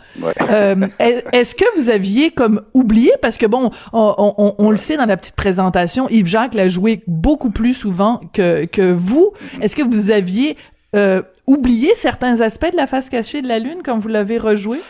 Euh, 0.49 0.87
est-ce 0.99 1.55
que 1.55 1.65
vous 1.77 1.89
aviez 1.89 2.31
comme 2.31 2.61
oublié, 2.73 3.11
parce 3.21 3.37
que 3.37 3.45
bon, 3.45 3.69
on, 3.93 4.33
on, 4.37 4.55
on 4.57 4.71
le 4.71 4.77
sait 4.77 4.97
dans 4.97 5.05
la 5.05 5.17
petite 5.17 5.35
présentation, 5.35 6.09
Yves 6.09 6.27
Jacques 6.27 6.53
l'a 6.53 6.69
joué 6.69 7.03
beaucoup 7.07 7.51
plus 7.51 7.73
souvent 7.73 8.19
que, 8.33 8.65
que 8.65 8.91
vous. 8.91 9.31
Mm-hmm. 9.33 9.61
Est-ce 9.61 9.75
que 9.75 9.83
vous 9.83 10.11
aviez 10.11 10.57
euh, 10.95 11.21
oublier 11.47 11.95
certains 11.95 12.41
aspects 12.41 12.71
de 12.71 12.77
la 12.77 12.87
face 12.87 13.09
cachée 13.09 13.41
de 13.41 13.47
la 13.47 13.59
Lune 13.59 13.81
quand 13.83 13.97
vous 13.97 14.07
l'avez 14.07 14.37
rejoué? 14.37 14.81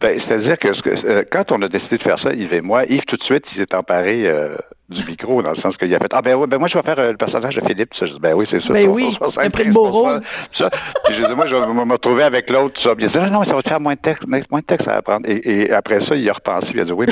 Ben, 0.00 0.20
c'est-à-dire 0.20 0.58
que, 0.58 1.06
euh, 1.06 1.24
quand 1.30 1.50
on 1.50 1.60
a 1.62 1.68
décidé 1.68 1.98
de 1.98 2.02
faire 2.02 2.18
ça, 2.20 2.32
Yves 2.32 2.52
et 2.52 2.60
moi, 2.60 2.84
Yves 2.86 3.04
tout 3.06 3.16
de 3.16 3.22
suite, 3.24 3.44
il 3.52 3.58
s'est 3.58 3.74
emparé 3.74 4.28
euh, 4.28 4.56
du 4.88 5.04
micro, 5.04 5.42
dans 5.42 5.50
le 5.50 5.56
sens 5.56 5.76
qu'il 5.76 5.94
a 5.94 5.98
fait 5.98 6.10
Ah 6.12 6.22
ben 6.22 6.34
oui, 6.34 6.46
ben 6.46 6.58
moi 6.58 6.68
je 6.68 6.78
vais 6.78 6.82
faire 6.82 6.98
euh, 6.98 7.10
le 7.10 7.16
personnage 7.16 7.54
de 7.54 7.60
Philippe. 7.66 7.94
Ça, 7.94 8.06
je 8.06 8.12
dis, 8.12 8.20
ben 8.20 8.34
oui, 8.34 8.46
c'est 8.50 8.60
ça. 8.60 8.72
Ben 8.72 8.88
oui, 8.88 9.16
il 9.20 9.46
a 9.46 9.50
pris 9.50 9.64
le 9.64 9.72
beau 9.72 9.90
rôle. 9.90 10.22
Ça. 10.54 10.70
Puis 11.04 11.14
je 11.14 11.26
dis, 11.26 11.34
moi, 11.34 11.46
je 11.46 11.54
vais 11.54 11.66
me 11.66 11.92
retrouver 11.92 12.22
avec 12.22 12.48
l'autre, 12.48 12.80
ça. 12.82 12.94
Puis 12.94 13.04
il 13.04 13.08
a 13.08 13.10
dit, 13.10 13.30
non, 13.30 13.40
non, 13.40 13.44
ça 13.44 13.54
va 13.54 13.62
te 13.62 13.68
faire 13.68 13.80
moins 13.80 13.94
de 13.94 14.00
texte, 14.00 14.26
moins 14.26 14.40
de 14.60 14.64
texte 14.64 14.88
à 14.88 14.96
apprendre. 14.96 15.26
Et, 15.28 15.66
et 15.66 15.72
après 15.72 16.04
ça, 16.06 16.16
il 16.16 16.28
a 16.28 16.32
repensé, 16.32 16.68
il 16.72 16.80
a 16.80 16.84
dit, 16.84 16.92
oui, 16.92 17.06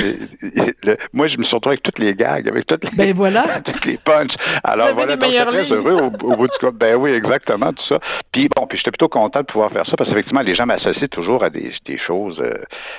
mais 0.83 0.97
moi, 1.13 1.27
je 1.27 1.37
me 1.37 1.43
suis 1.43 1.55
retrouvé 1.55 1.73
avec 1.73 1.83
toutes 1.83 1.99
les 1.99 2.15
gags, 2.15 2.47
avec 2.47 2.65
toutes 2.65 2.83
les, 2.83 2.91
ben 2.95 3.13
voilà. 3.13 3.61
toutes 3.65 3.85
les 3.85 3.97
punchs. 3.97 4.35
Alors 4.63 4.93
voilà, 4.93 5.15
donc 5.15 5.29
j'étais 5.29 5.45
très 5.45 5.71
heureux 5.71 5.97
au, 6.03 6.09
bout 6.09 6.47
du 6.47 6.57
compte. 6.59 6.75
Ben 6.75 6.95
oui, 6.95 7.11
exactement, 7.11 7.71
tout 7.73 7.85
ça. 7.87 7.99
Puis 8.31 8.49
bon, 8.55 8.65
puis 8.67 8.77
j'étais 8.77 8.91
plutôt 8.91 9.09
content 9.09 9.41
de 9.41 9.45
pouvoir 9.45 9.71
faire 9.71 9.85
ça, 9.85 9.95
parce 9.95 10.09
qu'effectivement, 10.09 10.41
les 10.41 10.55
gens 10.55 10.65
m'associent 10.65 11.07
toujours 11.07 11.43
à 11.43 11.49
des, 11.49 11.71
des 11.85 11.97
choses 11.97 12.39
euh, 12.39 12.53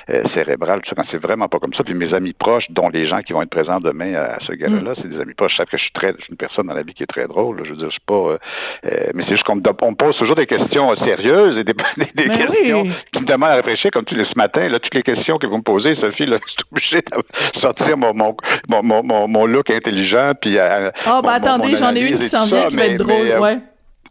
euh, 0.09 0.23
cérébrales, 0.33 0.81
tout 0.81 0.89
ça, 0.89 0.95
quand 0.95 1.09
c'est 1.11 1.21
vraiment 1.21 1.47
pas 1.47 1.59
comme 1.59 1.73
ça. 1.73 1.83
Puis 1.83 1.93
mes 1.93 2.13
amis 2.13 2.33
proches, 2.33 2.65
dont 2.69 2.89
les 2.89 3.07
gens 3.07 3.21
qui 3.21 3.33
vont 3.33 3.41
être 3.41 3.49
présents 3.49 3.79
demain 3.79 4.13
à, 4.15 4.37
ce 4.41 4.53
mm. 4.69 4.93
c'est 4.95 5.09
des 5.09 5.19
amis 5.19 5.33
proches 5.33 5.49
je 5.49 5.57
sais 5.57 5.65
que 5.65 5.77
je 5.77 5.83
suis 5.83 5.91
très, 5.91 6.13
je 6.17 6.23
suis 6.23 6.31
une 6.31 6.37
personne 6.37 6.67
dans 6.67 6.73
la 6.73 6.83
vie 6.83 6.93
qui 6.93 7.03
est 7.03 7.07
très 7.07 7.27
drôle. 7.27 7.61
Je 7.63 7.71
veux 7.71 7.77
dire, 7.77 7.87
je 7.87 7.91
suis 7.91 8.01
pas, 8.05 8.13
euh, 8.13 8.37
euh, 8.85 9.11
mais 9.13 9.23
c'est 9.23 9.31
juste 9.31 9.43
qu'on 9.43 9.55
me, 9.55 9.95
pose 9.95 10.17
toujours 10.17 10.35
des 10.35 10.47
questions 10.47 10.95
sérieuses 10.97 11.57
et 11.57 11.63
des, 11.65 11.73
des, 11.73 12.27
ben 12.27 12.37
questions 12.37 12.83
qui 13.11 13.19
me 13.19 13.25
demandent 13.25 13.49
à 13.49 13.55
réfléchir, 13.55 13.91
comme 13.91 14.05
tu 14.05 14.15
ce 14.15 14.37
matin. 14.37 14.67
Là, 14.67 14.79
toutes 14.79 14.95
les 14.95 15.03
questions 15.03 15.37
que 15.37 15.47
vous 15.47 15.57
me 15.57 15.63
posez, 15.63 15.95
Sophie, 15.95 16.25
là, 16.25 16.37
je 16.45 16.51
suis 16.51 16.63
obligé 16.71 17.01
de 17.01 17.59
sortir 17.59 17.97
mon, 17.97 18.13
mon, 18.13 18.35
mon, 18.83 19.27
mon, 19.27 19.45
look 19.45 19.69
intelligent. 19.69 20.33
Puis, 20.39 20.57
ah, 20.59 20.91
oh, 21.07 21.21
ben 21.23 21.29
attendez, 21.29 21.75
j'en 21.77 21.95
ai 21.95 22.01
une 22.01 22.19
qui 22.19 22.27
s'en 22.27 22.45
vient 22.45 22.67
qui 22.67 22.75
va 22.75 22.85
être 22.85 22.97
drôle, 22.97 23.27
euh, 23.27 23.39
ouais. 23.39 23.57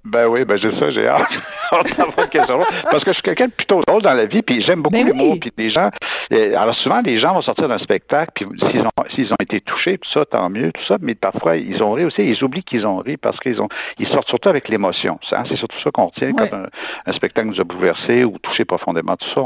Ben 0.04 0.26
oui, 0.26 0.44
ben 0.44 0.56
j'ai 0.56 0.72
ça, 0.78 0.90
j'ai 0.90 1.06
hâte. 1.06 1.26
Parce 1.70 3.04
que 3.04 3.10
je 3.10 3.14
suis 3.14 3.22
quelqu'un 3.22 3.46
de 3.46 3.52
plutôt 3.52 3.80
drôle 3.86 4.02
dans 4.02 4.14
la 4.14 4.24
vie, 4.24 4.42
puis 4.42 4.62
j'aime 4.62 4.80
beaucoup 4.80 4.96
ben 4.96 5.06
l'humour, 5.06 5.36
puis 5.40 5.52
les 5.56 5.70
gens. 5.70 5.90
Euh, 6.32 6.56
alors 6.56 6.74
souvent, 6.76 7.00
les 7.00 7.18
gens 7.18 7.34
vont 7.34 7.42
sortir 7.42 7.68
d'un 7.68 7.78
spectacle, 7.78 8.30
puis 8.34 8.46
s'ils 8.70 8.80
ont 8.80 8.88
s'ils 9.10 9.32
ont 9.32 9.42
été 9.42 9.60
touchés, 9.60 9.98
tout 9.98 10.10
ça, 10.10 10.24
tant 10.24 10.48
mieux, 10.50 10.72
tout 10.72 10.84
ça. 10.84 10.96
Mais 11.00 11.14
parfois, 11.14 11.56
ils 11.56 11.82
ont 11.82 11.92
ri 11.92 12.04
aussi. 12.04 12.22
Ils 12.22 12.42
oublient 12.42 12.64
qu'ils 12.64 12.86
ont 12.86 12.98
ri 12.98 13.16
parce 13.16 13.38
qu'ils 13.40 13.60
ont 13.60 13.68
ils 13.98 14.06
sortent 14.08 14.28
surtout 14.28 14.48
avec 14.48 14.68
l'émotion. 14.68 15.18
Hein, 15.32 15.44
c'est 15.48 15.56
surtout 15.56 15.78
ça 15.80 15.90
qu'on 15.90 16.06
retient 16.06 16.32
quand 16.32 16.48
un, 17.06 17.12
spectacle 17.12 17.48
nous 17.48 17.60
a 17.60 17.64
bouleversé 17.64 18.24
ou 18.24 18.38
touché 18.38 18.64
profondément. 18.64 19.16
Tout 19.16 19.28
ça, 19.34 19.42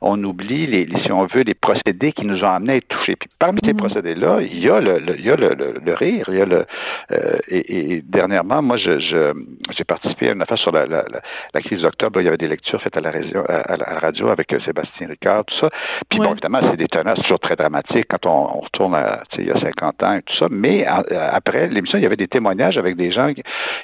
on, 0.00 0.24
oublie 0.24 0.66
les, 0.66 0.88
si 1.02 1.12
on 1.12 1.26
veut, 1.26 1.42
les 1.42 1.54
procédés 1.54 2.12
qui 2.12 2.24
nous 2.24 2.42
ont 2.44 2.50
amenés 2.50 2.72
à 2.74 2.76
être 2.76 2.88
touchés. 2.88 3.16
Puis 3.16 3.28
parmi 3.38 3.60
ces 3.64 3.74
mm. 3.74 3.76
procédés-là, 3.76 4.40
il 4.42 4.58
y 4.58 4.70
a 4.70 4.80
le, 4.80 5.16
il 5.18 5.24
y 5.24 5.30
a 5.30 5.36
le, 5.36 5.74
le, 5.84 5.94
rire, 5.94 6.26
il 6.28 6.38
y 6.38 6.40
a 6.40 6.46
le 6.46 6.66
euh, 7.12 7.38
et, 7.48 7.94
et, 7.94 8.02
dernièrement, 8.02 8.62
moi, 8.62 8.76
je 8.76 9.34
j'ai 9.76 9.84
participé 9.90 10.28
à 10.28 10.32
une 10.32 10.42
affaire 10.42 10.58
sur 10.58 10.70
la, 10.70 10.86
la, 10.86 11.04
la 11.52 11.60
crise 11.60 11.82
d'octobre. 11.82 12.20
Il 12.20 12.24
y 12.24 12.28
avait 12.28 12.36
des 12.36 12.48
lectures 12.48 12.80
faites 12.80 12.96
à 12.96 13.00
la, 13.00 13.10
radio, 13.10 13.42
à, 13.48 13.76
la 13.76 13.98
radio 13.98 14.28
avec 14.28 14.52
euh, 14.52 14.60
Sébastien 14.60 15.08
Ricard, 15.08 15.44
tout 15.46 15.56
ça. 15.56 15.68
Puis 16.08 16.20
bon, 16.20 16.32
évidemment, 16.32 16.60
c'est 16.62 16.76
des 16.76 16.86
tenaces 16.86 17.20
toujours 17.22 17.40
très 17.40 17.56
dramatiques 17.56 18.06
quand 18.08 18.24
on, 18.26 18.58
on 18.58 18.60
retourne 18.60 18.94
à, 18.94 19.22
il 19.36 19.46
y 19.46 19.50
a 19.50 19.58
50 19.58 20.02
ans 20.04 20.14
et 20.14 20.22
tout 20.22 20.36
ça. 20.36 20.46
Mais 20.50 20.86
euh, 20.86 21.30
après 21.32 21.66
l'émission, 21.68 21.98
il 21.98 22.02
y 22.02 22.06
avait 22.06 22.16
des 22.16 22.28
témoignages 22.28 22.78
avec 22.78 22.96
des 22.96 23.10
gens 23.10 23.32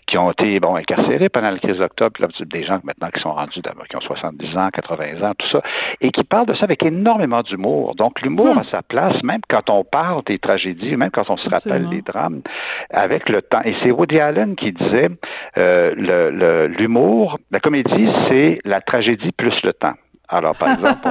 qui, 0.07 0.17
ont 0.17 0.31
été 0.31 0.61
bon 0.61 0.77
incarcérés 0.77 1.29
pendant 1.29 1.51
la 1.51 1.59
crise 1.59 1.79
d'octobre, 1.79 2.21
des 2.41 2.63
gens 2.63 2.79
maintenant 2.85 3.11
qui 3.11 3.21
sont 3.21 3.33
rendus 3.33 3.61
qui 3.89 3.97
ont 3.97 4.01
70 4.01 4.57
ans, 4.57 4.71
80 4.73 5.29
ans, 5.29 5.33
tout 5.37 5.49
ça, 5.49 5.61
et 6.01 6.11
qui 6.11 6.25
parlent 6.25 6.47
de 6.47 6.55
ça 6.55 6.65
avec 6.65 6.83
énormément 6.85 7.43
d'humour. 7.43 7.95
Donc 7.97 8.23
l'humour 8.23 8.55
hmm. 8.55 8.61
a 8.61 8.65
sa 8.65 8.83
place, 8.83 9.23
même 9.23 9.41
quand 9.49 9.69
on 9.71 9.85
parle 9.85 10.23
des 10.25 10.39
tragédies, 10.39 10.97
même 10.97 11.11
quand 11.11 11.29
on 11.29 11.37
se 11.37 11.49
rappelle 11.49 11.89
des 11.89 12.03
drames, 12.03 12.43
avec 12.91 13.29
le 13.29 13.43
temps. 13.43 13.63
Et 13.65 13.75
c'est 13.83 13.91
Woody 13.91 14.21
Allen 14.21 14.55
qui 14.57 14.73
disait 14.73 15.11
euh, 15.59 15.95
l'humour, 15.97 17.39
la 17.51 17.61
comédie, 17.61 18.09
c'est 18.29 18.61
la 18.65 18.81
tragédie 18.81 19.33
plus 19.33 19.63
le 19.63 19.73
temps. 19.73 19.95
Alors, 20.29 20.57
par 20.57 20.69
exemple, 20.73 21.09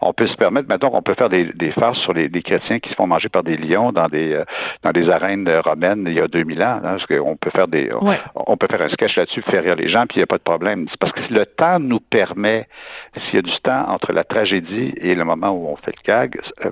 on, 0.00 0.12
peut 0.12 0.26
se 0.26 0.36
permettre, 0.36 0.68
maintenant 0.68 0.90
qu'on 0.90 1.02
peut 1.02 1.14
faire 1.14 1.28
des, 1.28 1.52
des 1.52 1.72
farces 1.72 1.98
sur 2.00 2.12
les, 2.12 2.30
chrétiens 2.42 2.78
qui 2.78 2.90
se 2.90 2.94
font 2.94 3.06
manger 3.06 3.28
par 3.28 3.42
des 3.42 3.56
lions 3.56 3.92
dans 3.92 4.06
des 4.08 4.34
euh, 4.34 4.44
dans 4.82 4.92
des 4.92 5.08
arènes 5.10 5.48
romaines 5.64 6.04
il 6.06 6.14
y 6.14 6.20
a 6.20 6.28
2000 6.28 6.62
ans. 6.62 6.66
Hein, 6.76 6.80
parce 6.82 7.06
qu'on 7.06 7.36
peut 7.36 7.50
faire 7.50 7.68
des, 7.68 7.90
on, 8.34 8.56
peut 8.56 8.68
faire 8.70 8.82
un 8.82 8.88
sketch 8.88 9.16
là-dessus, 9.16 9.42
faire 9.42 9.64
rire 9.64 9.76
les 9.76 9.88
gens, 9.88 10.06
puis 10.06 10.16
il 10.16 10.18
n'y 10.20 10.24
a 10.24 10.28
pas 10.28 10.38
de 10.38 10.42
problème. 10.42 10.86
C'est 10.90 10.98
parce 10.98 11.12
que 11.12 11.32
le 11.32 11.44
temps 11.46 11.80
nous 11.80 12.00
permet, 12.00 12.68
s'il 13.16 13.34
y 13.34 13.38
a 13.38 13.42
du 13.42 13.58
temps 13.62 13.88
entre 13.88 14.12
la 14.12 14.22
tragédie 14.22 14.94
et 14.96 15.14
le 15.14 15.24
moment 15.24 15.50
où 15.50 15.66
on 15.66 15.76
fait 15.76 15.94
le 15.96 16.02
gag, 16.04 16.40
euh, 16.64 16.70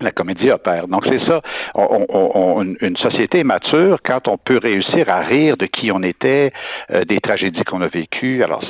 la 0.00 0.10
comédie 0.10 0.50
opère. 0.50 0.88
Donc 0.88 1.04
c'est 1.06 1.20
ça. 1.20 1.40
une 1.76 2.96
société 2.96 3.40
est 3.40 3.44
mature 3.44 3.98
quand 4.02 4.28
on 4.28 4.36
peut 4.36 4.58
réussir 4.58 5.08
à 5.08 5.20
rire 5.20 5.56
de 5.56 5.66
qui 5.66 5.90
on 5.92 6.02
était, 6.02 6.52
euh, 6.90 7.04
des 7.04 7.20
tragédies 7.20 7.64
qu'on 7.64 7.80
a 7.80 7.88
vécues. 7.88 8.42
Alors 8.42 8.62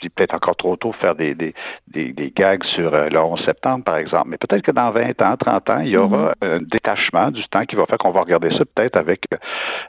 c'est 0.00 0.12
peut-être 0.12 0.34
encore 0.34 0.56
trop 0.56 0.76
tôt 0.76 0.92
faire 0.92 1.14
des, 1.14 1.34
des, 1.34 1.54
des, 1.86 2.32
gags 2.34 2.64
sur 2.64 2.94
euh, 2.94 3.08
le 3.08 3.18
11 3.18 3.44
septembre, 3.44 3.84
par 3.84 3.96
exemple. 3.96 4.28
Mais 4.28 4.36
peut-être 4.36 4.62
que 4.62 4.70
dans 4.70 4.90
20 4.90 5.20
ans, 5.22 5.36
30 5.36 5.70
ans, 5.70 5.80
il 5.80 5.88
y 5.88 5.96
aura 5.96 6.32
mm-hmm. 6.32 6.56
un 6.56 6.58
détachement 6.58 7.30
du 7.30 7.42
temps 7.48 7.64
qui 7.64 7.76
va 7.76 7.86
faire 7.86 7.98
qu'on 7.98 8.10
va 8.10 8.20
regarder 8.20 8.50
ça 8.50 8.64
peut-être 8.64 8.96
avec 8.96 9.26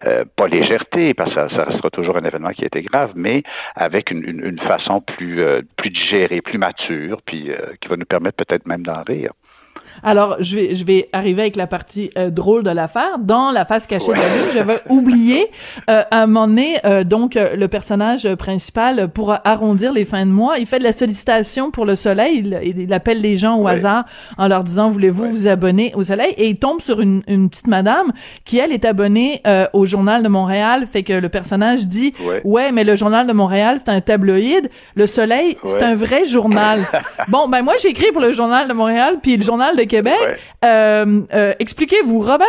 euh, 0.05 0.23
pas 0.35 0.47
légèreté, 0.47 1.13
parce 1.13 1.33
que 1.33 1.49
ça, 1.49 1.63
restera 1.65 1.89
toujours 1.89 2.17
un 2.17 2.23
événement 2.23 2.51
qui 2.51 2.63
a 2.63 2.67
été 2.67 2.81
grave, 2.81 3.11
mais 3.15 3.43
avec 3.75 4.11
une, 4.11 4.23
une, 4.23 4.45
une 4.45 4.59
façon 4.59 5.01
plus, 5.01 5.43
plus 5.75 5.89
digérée, 5.89 6.41
plus 6.41 6.57
mature, 6.57 7.21
puis 7.25 7.51
qui 7.81 7.87
va 7.87 7.97
nous 7.97 8.05
permettre 8.05 8.37
peut-être 8.37 8.65
même 8.65 8.83
d'en 8.83 9.03
rire. 9.03 9.31
Alors, 10.03 10.37
je 10.39 10.55
vais, 10.55 10.75
je 10.75 10.83
vais 10.83 11.09
arriver 11.13 11.41
avec 11.41 11.55
la 11.55 11.67
partie 11.67 12.11
euh, 12.17 12.29
drôle 12.29 12.63
de 12.63 12.69
l'affaire. 12.69 13.19
Dans 13.19 13.51
la 13.51 13.65
face 13.65 13.87
cachée 13.87 14.07
de 14.07 14.19
la 14.19 14.35
lune, 14.35 14.51
j'avais 14.51 14.81
oublié 14.89 15.47
euh, 15.89 16.03
à 16.09 16.23
un 16.23 16.27
moment 16.27 16.47
donné, 16.47 16.77
euh, 16.85 17.03
donc 17.03 17.35
le 17.35 17.67
personnage 17.67 18.33
principal, 18.35 19.09
pour 19.09 19.35
arrondir 19.43 19.91
les 19.91 20.05
fins 20.05 20.25
de 20.25 20.31
mois, 20.31 20.57
il 20.57 20.65
fait 20.65 20.79
de 20.79 20.83
la 20.83 20.93
sollicitation 20.93 21.71
pour 21.71 21.85
le 21.85 21.95
soleil. 21.95 22.37
Il, 22.37 22.79
il 22.79 22.93
appelle 22.93 23.21
les 23.21 23.37
gens 23.37 23.57
au 23.57 23.67
hasard 23.67 24.05
en 24.37 24.47
leur 24.47 24.63
disant 24.63 24.89
voulez-vous 24.89 25.29
vous 25.29 25.47
abonner 25.47 25.91
au 25.95 26.03
soleil? 26.03 26.33
Et 26.37 26.47
il 26.49 26.57
tombe 26.57 26.81
sur 26.81 27.01
une, 27.01 27.21
une 27.27 27.49
petite 27.49 27.67
madame 27.67 28.11
qui 28.45 28.57
elle 28.59 28.71
est 28.71 28.85
abonnée 28.85 29.41
au 29.73 29.85
journal 29.85 30.23
de 30.23 30.27
Montréal. 30.27 30.85
Fait 30.91 31.03
que 31.03 31.13
le 31.13 31.29
personnage 31.29 31.87
dit 31.87 32.13
ouais, 32.43 32.71
mais 32.71 32.83
le 32.83 32.95
journal 32.95 33.27
de 33.27 33.33
Montréal 33.33 33.77
c'est 33.79 33.89
un 33.89 34.01
tabloïd. 34.01 34.69
Le 34.95 35.07
soleil 35.07 35.57
c'est 35.65 35.83
un 35.83 35.95
vrai 35.95 36.25
journal. 36.25 36.87
bon 37.27 37.47
ben 37.47 37.61
moi 37.61 37.73
j'écris 37.81 38.11
pour 38.11 38.21
le 38.21 38.33
journal 38.33 38.67
de 38.67 38.73
Montréal 38.73 39.17
puis 39.21 39.37
le 39.37 39.43
journal 39.43 39.75
de 39.75 39.78
Québec. 39.87 40.39
Euh, 40.63 41.21
euh, 41.33 41.53
expliquez-vous, 41.59 42.19
Robert 42.19 42.47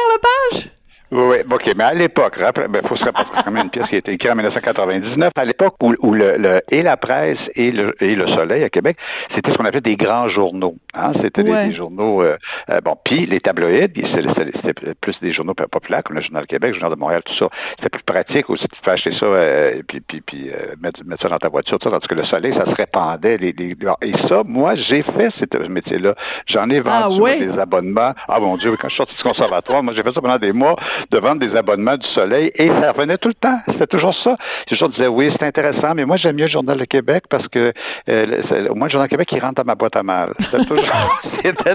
Lepage? 0.53 0.71
Oui, 1.13 1.23
oui, 1.29 1.37
OK, 1.51 1.73
mais 1.77 1.85
à 1.85 1.95
l'époque, 1.95 2.39
il 2.39 2.69
ben, 2.69 2.83
faut 2.87 2.95
se 2.95 3.05
rappeler 3.05 3.25
quand 3.45 3.51
même 3.51 3.65
une 3.65 3.71
pièce 3.71 3.89
qui 3.89 3.97
a 3.97 3.99
été 3.99 4.13
écrite 4.13 4.31
en 4.31 4.37
1999, 4.37 5.33
à 5.35 5.45
l'époque 5.45 5.75
où, 5.83 5.93
où 6.01 6.15
le, 6.15 6.37
le, 6.37 6.61
et 6.71 6.83
la 6.83 6.97
presse 6.97 7.39
et 7.57 7.73
le, 7.73 7.97
et 8.01 8.15
le 8.15 8.29
Soleil 8.29 8.63
à 8.63 8.71
Québec, 8.71 8.97
c'était 9.35 9.51
ce 9.51 9.59
qu'on 9.59 9.65
appelait 9.65 9.81
des 9.81 9.97
grands 9.97 10.29
journaux. 10.29 10.77
Hein? 10.95 11.13
C'était 11.21 11.43
des, 11.43 11.73
journaux, 11.73 12.23
euh, 12.23 12.37
euh, 12.71 12.81
bon, 12.81 12.97
puis 13.05 13.27
les 13.27 13.41
tabloïds, 13.41 13.89
c'était 13.95 14.95
plus 15.01 15.19
des 15.21 15.33
journaux 15.33 15.55
populaires 15.55 16.05
comme 16.05 16.15
le 16.15 16.23
Journal 16.23 16.45
de 16.45 16.49
Québec, 16.49 16.75
le 16.75 16.79
Journal 16.79 16.95
de 16.97 17.01
Montréal, 17.01 17.23
tout 17.25 17.35
ça. 17.35 17.49
C'était 17.77 17.89
plus 17.89 18.05
pratique 18.05 18.49
aussi 18.49 18.65
de 18.65 18.77
faire 18.85 18.95
acheter 18.95 19.13
ça 19.13 19.27
euh, 19.27 19.79
et 19.79 19.83
puis, 19.83 20.01
puis, 20.01 20.21
puis 20.21 20.51
mettre, 20.81 21.05
mettre, 21.05 21.23
ça 21.23 21.29
dans 21.29 21.39
ta 21.39 21.49
voiture, 21.49 21.79
tout 21.81 21.89
ça, 21.89 21.91
tandis 21.91 22.07
que 22.07 22.15
le 22.15 22.25
Soleil, 22.25 22.55
ça 22.55 22.67
se 22.67 22.75
répandait. 22.75 23.37
Les, 23.37 23.53
les, 23.53 23.77
et 24.03 24.29
ça, 24.29 24.43
moi, 24.47 24.77
j'ai 24.77 25.03
fait 25.03 25.31
ce 25.31 25.69
métier-là. 25.69 26.15
J'en 26.47 26.71
ai 26.71 26.81
ah 26.85 27.09
vendu 27.09 27.39
des 27.39 27.59
abonnements. 27.59 28.13
Ah 28.29 28.39
mon 28.39 28.57
Dieu, 28.57 28.77
quand 28.81 28.89
je 28.89 28.95
suis 28.95 28.99
sorti 28.99 29.17
du 29.17 29.23
conservatoire, 29.25 29.83
moi, 29.83 29.93
j'ai 29.95 30.05
fait 30.05 30.13
ça 30.13 30.21
pendant 30.21 30.39
des 30.39 30.53
mois 30.53 30.77
de 31.11 31.19
vendre 31.19 31.41
des 31.41 31.57
abonnements 31.57 31.97
du 31.97 32.07
Soleil 32.09 32.51
et 32.55 32.69
ça 32.69 32.93
revenait 32.93 33.19
tout 33.19 33.29
le 33.29 33.35
temps. 33.35 33.61
C'était 33.69 33.87
toujours 33.87 34.15
ça. 34.15 34.37
Je 34.67 34.75
toujours 34.75 34.91
disais 34.91 35.09
oui, 35.09 35.31
c'est 35.33 35.47
intéressant, 35.47 35.95
mais 35.95 36.05
moi 36.05 36.17
j'aime 36.17 36.37
mieux 36.37 36.45
le 36.45 36.51
Journal 36.51 36.79
de 36.79 36.85
Québec 36.85 37.25
parce 37.29 37.49
que 37.49 37.73
euh, 38.09 38.69
au 38.69 38.75
moins 38.75 38.89
le 38.89 38.93
Journal 38.93 39.09
de 39.09 39.11
Québec 39.11 39.29
il 39.33 39.41
rentre 39.41 39.55
dans 39.55 39.65
ma 39.65 39.75
boîte 39.75 39.97
à 39.97 40.03
mal. 40.03 40.35
C'était 40.41 40.65
toujours, 40.65 40.85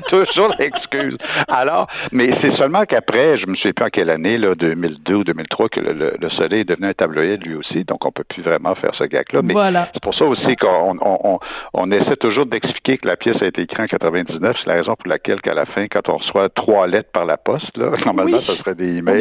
toujours 0.26 0.56
l'excuse. 0.60 1.18
Alors, 1.48 1.88
mais 2.12 2.32
c'est 2.42 2.56
seulement 2.56 2.86
qu'après, 2.86 3.38
je 3.38 3.48
me 3.48 3.56
souviens 3.56 3.74
plus 3.74 3.86
en 3.86 3.90
quelle 3.90 4.10
année, 4.10 4.38
là, 4.38 4.56
2002 4.56 5.16
ou 5.16 5.24
2003, 5.24 5.70
que 5.70 5.80
le, 5.80 6.30
Soleil 6.30 6.62
est 6.62 6.66
devenu 6.66 6.88
un 6.88 6.94
tabloïd 6.94 7.46
lui 7.46 7.56
aussi, 7.56 7.84
donc 7.86 8.06
on 8.06 8.12
peut 8.12 8.24
plus 8.24 8.42
vraiment 8.42 8.76
faire 8.76 8.94
ce 8.96 9.04
gag-là. 9.04 9.42
Mais 9.42 9.54
voilà. 9.54 9.90
c'est 9.94 10.02
pour 10.02 10.14
ça 10.14 10.26
aussi 10.26 10.56
qu'on 10.56 10.98
on, 11.02 11.40
on, 11.74 11.92
essaie 11.92 12.18
toujours 12.18 12.46
d'expliquer 12.46 12.98
que 12.98 13.08
la 13.08 13.16
pièce 13.16 13.42
a 13.42 13.46
été 13.46 13.62
écrite 13.62 13.80
en 13.80 13.88
99. 13.88 14.58
C'est 14.60 14.68
la 14.68 14.76
raison 14.76 14.96
pour 14.96 15.08
laquelle 15.08 15.42
qu'à 15.42 15.54
la 15.54 15.66
fin, 15.66 15.88
quand 15.88 16.10
on 16.10 16.18
reçoit 16.18 16.50
trois 16.50 16.88
lettres 16.88 17.12
par 17.12 17.26
la 17.26 17.38
poste, 17.38 17.78
là, 17.78 17.92
normalement, 18.06 18.38
ça 18.38 18.54
serait 18.54 18.76
des 18.76 18.98
emails. 18.98 19.15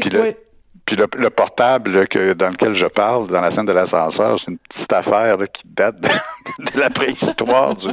Puis 0.00 0.10
Puis 0.86 0.96
le, 0.96 1.30
portable 1.30 2.08
que, 2.08 2.32
dans 2.32 2.48
lequel 2.48 2.74
je 2.74 2.86
parle, 2.86 3.28
dans 3.28 3.40
la 3.40 3.54
scène 3.54 3.66
de 3.66 3.72
l'ascenseur, 3.72 4.38
c'est 4.40 4.50
une 4.50 4.58
petite 4.58 4.92
affaire 4.92 5.36
qui 5.52 5.62
date 5.66 6.00
de, 6.00 6.08
la 6.74 6.90
préhistoire. 6.90 7.74
du, 7.76 7.88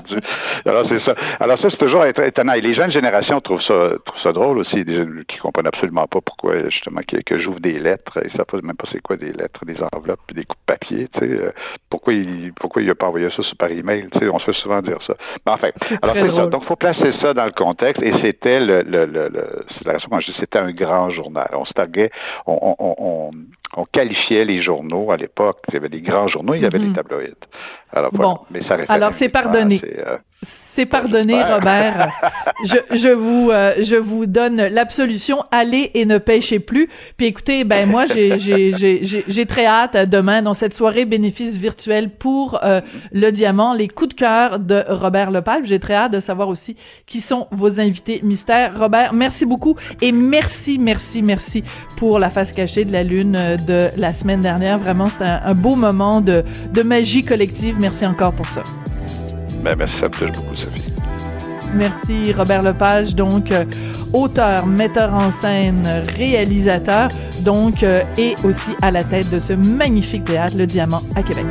Alors 0.65 0.87
c'est 0.87 0.99
ça. 0.99 1.15
Alors 1.39 1.59
ça, 1.59 1.69
c'est 1.69 1.77
toujours 1.77 2.05
étonnant. 2.05 2.53
Et 2.53 2.61
les 2.61 2.73
jeunes 2.73 2.91
générations 2.91 3.41
trouvent 3.41 3.61
ça, 3.61 3.91
trouvent 4.05 4.21
ça 4.21 4.31
drôle 4.31 4.59
aussi, 4.59 4.83
des 4.83 4.95
jeunes 4.95 5.23
qui 5.27 5.37
comprennent 5.37 5.67
absolument 5.67 6.07
pas 6.07 6.21
pourquoi 6.21 6.69
justement 6.69 7.01
que, 7.07 7.17
que 7.17 7.39
j'ouvre 7.39 7.59
des 7.59 7.79
lettres. 7.79 8.19
Ils 8.23 8.31
savent 8.31 8.45
même 8.63 8.75
pas 8.75 8.87
c'est 8.91 9.01
quoi 9.01 9.17
des 9.17 9.31
lettres, 9.31 9.65
des 9.65 9.77
enveloppes, 9.93 10.33
des 10.33 10.45
coups 10.45 10.59
de 10.59 10.65
papier. 10.65 11.07
Tu 11.13 11.19
sais, 11.19 11.25
euh, 11.25 11.51
pourquoi 11.89 12.13
il 12.13 12.53
pourquoi 12.53 12.81
il 12.81 12.89
a 12.89 12.95
pas 12.95 13.07
envoyé 13.07 13.29
ça 13.29 13.43
par 13.57 13.71
email. 13.71 14.07
Tu 14.11 14.19
sais, 14.19 14.29
on 14.29 14.39
se 14.39 14.45
fait 14.45 14.53
souvent 14.53 14.81
dire 14.81 15.01
ça. 15.05 15.13
Mais 15.45 15.51
enfin, 15.51 15.69
alors 16.01 16.15
c'est 16.15 16.35
ça. 16.35 16.47
Donc 16.47 16.63
faut 16.65 16.75
placer 16.75 17.11
ça 17.21 17.33
dans 17.33 17.45
le 17.45 17.51
contexte. 17.51 18.01
Et 18.03 18.13
c'était 18.21 18.59
le, 18.59 18.81
le, 18.83 19.05
le, 19.05 19.65
c'est 19.69 19.85
la 19.85 19.93
raison 19.93 20.07
quand 20.09 20.19
je 20.19 20.31
dis 20.31 20.37
c'était 20.39 20.59
un 20.59 20.71
grand 20.71 21.09
journal. 21.09 21.49
On 21.53 21.65
se 21.65 21.73
targuait, 21.73 22.11
on, 22.45 22.75
on, 22.79 22.95
on, 22.97 23.31
on 23.77 23.85
qualifiait 23.85 24.43
les 24.43 24.61
journaux 24.61 25.11
à 25.11 25.17
l'époque. 25.17 25.59
Il 25.69 25.75
y 25.75 25.77
avait 25.77 25.89
des 25.89 26.01
grands 26.01 26.27
journaux, 26.27 26.55
il 26.55 26.61
y 26.61 26.65
avait 26.65 26.79
des 26.79 26.87
mhm. 26.87 26.95
tabloïds. 26.95 27.35
Alors, 27.93 28.11
bon. 28.11 28.39
Mais 28.49 28.63
ça 28.63 28.77
Alors, 28.89 29.13
c'est 29.13 29.29
pardonné. 29.29 29.79
Euh, 30.43 30.47
c'est 30.77 30.85
pardonné, 30.85 31.41
Robert. 31.43 32.11
je, 32.63 32.77
je 32.95 33.09
vous 33.09 33.49
euh, 33.51 33.73
je 33.81 33.95
vous 33.95 34.25
donne 34.25 34.57
l'absolution. 34.57 35.43
Allez 35.51 35.91
et 35.93 36.05
ne 36.05 36.17
pêchez 36.17 36.59
plus. 36.59 36.89
Puis 37.17 37.27
écoutez, 37.27 37.63
ben 37.63 37.89
moi 37.89 38.05
j'ai 38.05 38.37
j'ai 38.37 38.73
j'ai 38.77 39.23
j'ai 39.27 39.45
très 39.45 39.65
hâte 39.65 39.97
demain 40.09 40.41
dans 40.41 40.53
cette 40.53 40.73
soirée 40.73 41.05
bénéfice 41.05 41.57
virtuel 41.57 42.09
pour 42.09 42.59
euh, 42.63 42.81
le 43.11 43.31
diamant, 43.31 43.73
les 43.73 43.87
coups 43.87 44.09
de 44.09 44.13
cœur 44.13 44.59
de 44.59 44.83
Robert 44.87 45.31
Lepage. 45.31 45.65
J'ai 45.65 45.79
très 45.79 45.95
hâte 45.95 46.13
de 46.13 46.19
savoir 46.19 46.49
aussi 46.49 46.75
qui 47.05 47.19
sont 47.19 47.47
vos 47.51 47.79
invités 47.79 48.21
mystères. 48.23 48.77
Robert, 48.77 49.13
merci 49.13 49.45
beaucoup 49.45 49.75
et 50.01 50.11
merci 50.11 50.77
merci 50.77 51.23
merci 51.23 51.63
pour 51.97 52.19
la 52.19 52.29
face 52.29 52.51
cachée 52.53 52.85
de 52.85 52.93
la 52.93 53.03
lune 53.03 53.39
de 53.67 53.87
la 53.97 54.13
semaine 54.13 54.41
dernière. 54.41 54.77
Vraiment, 54.77 55.07
c'était 55.07 55.25
un, 55.25 55.41
un 55.45 55.53
beau 55.55 55.75
moment 55.75 56.21
de 56.21 56.43
de 56.71 56.81
magie 56.83 57.25
collective. 57.25 57.77
Merci 57.81 58.05
encore 58.05 58.33
pour 58.33 58.47
ça. 58.47 58.61
Ben, 59.67 59.75
merci, 59.79 60.01
beaucoup, 60.33 60.55
Sophie. 60.55 60.93
Merci 61.73 62.31
Robert 62.31 62.63
Lepage, 62.63 63.15
donc 63.15 63.51
euh, 63.51 63.65
auteur, 64.13 64.65
metteur 64.65 65.13
en 65.13 65.29
scène, 65.29 65.85
réalisateur, 66.15 67.09
donc 67.43 67.83
euh, 67.83 68.01
et 68.17 68.35
aussi 68.45 68.69
à 68.81 68.91
la 68.91 69.03
tête 69.03 69.29
de 69.29 69.39
ce 69.39 69.51
magnifique 69.51 70.23
théâtre, 70.23 70.55
le 70.57 70.65
Diamant 70.65 71.01
à 71.15 71.23
Québec. 71.23 71.47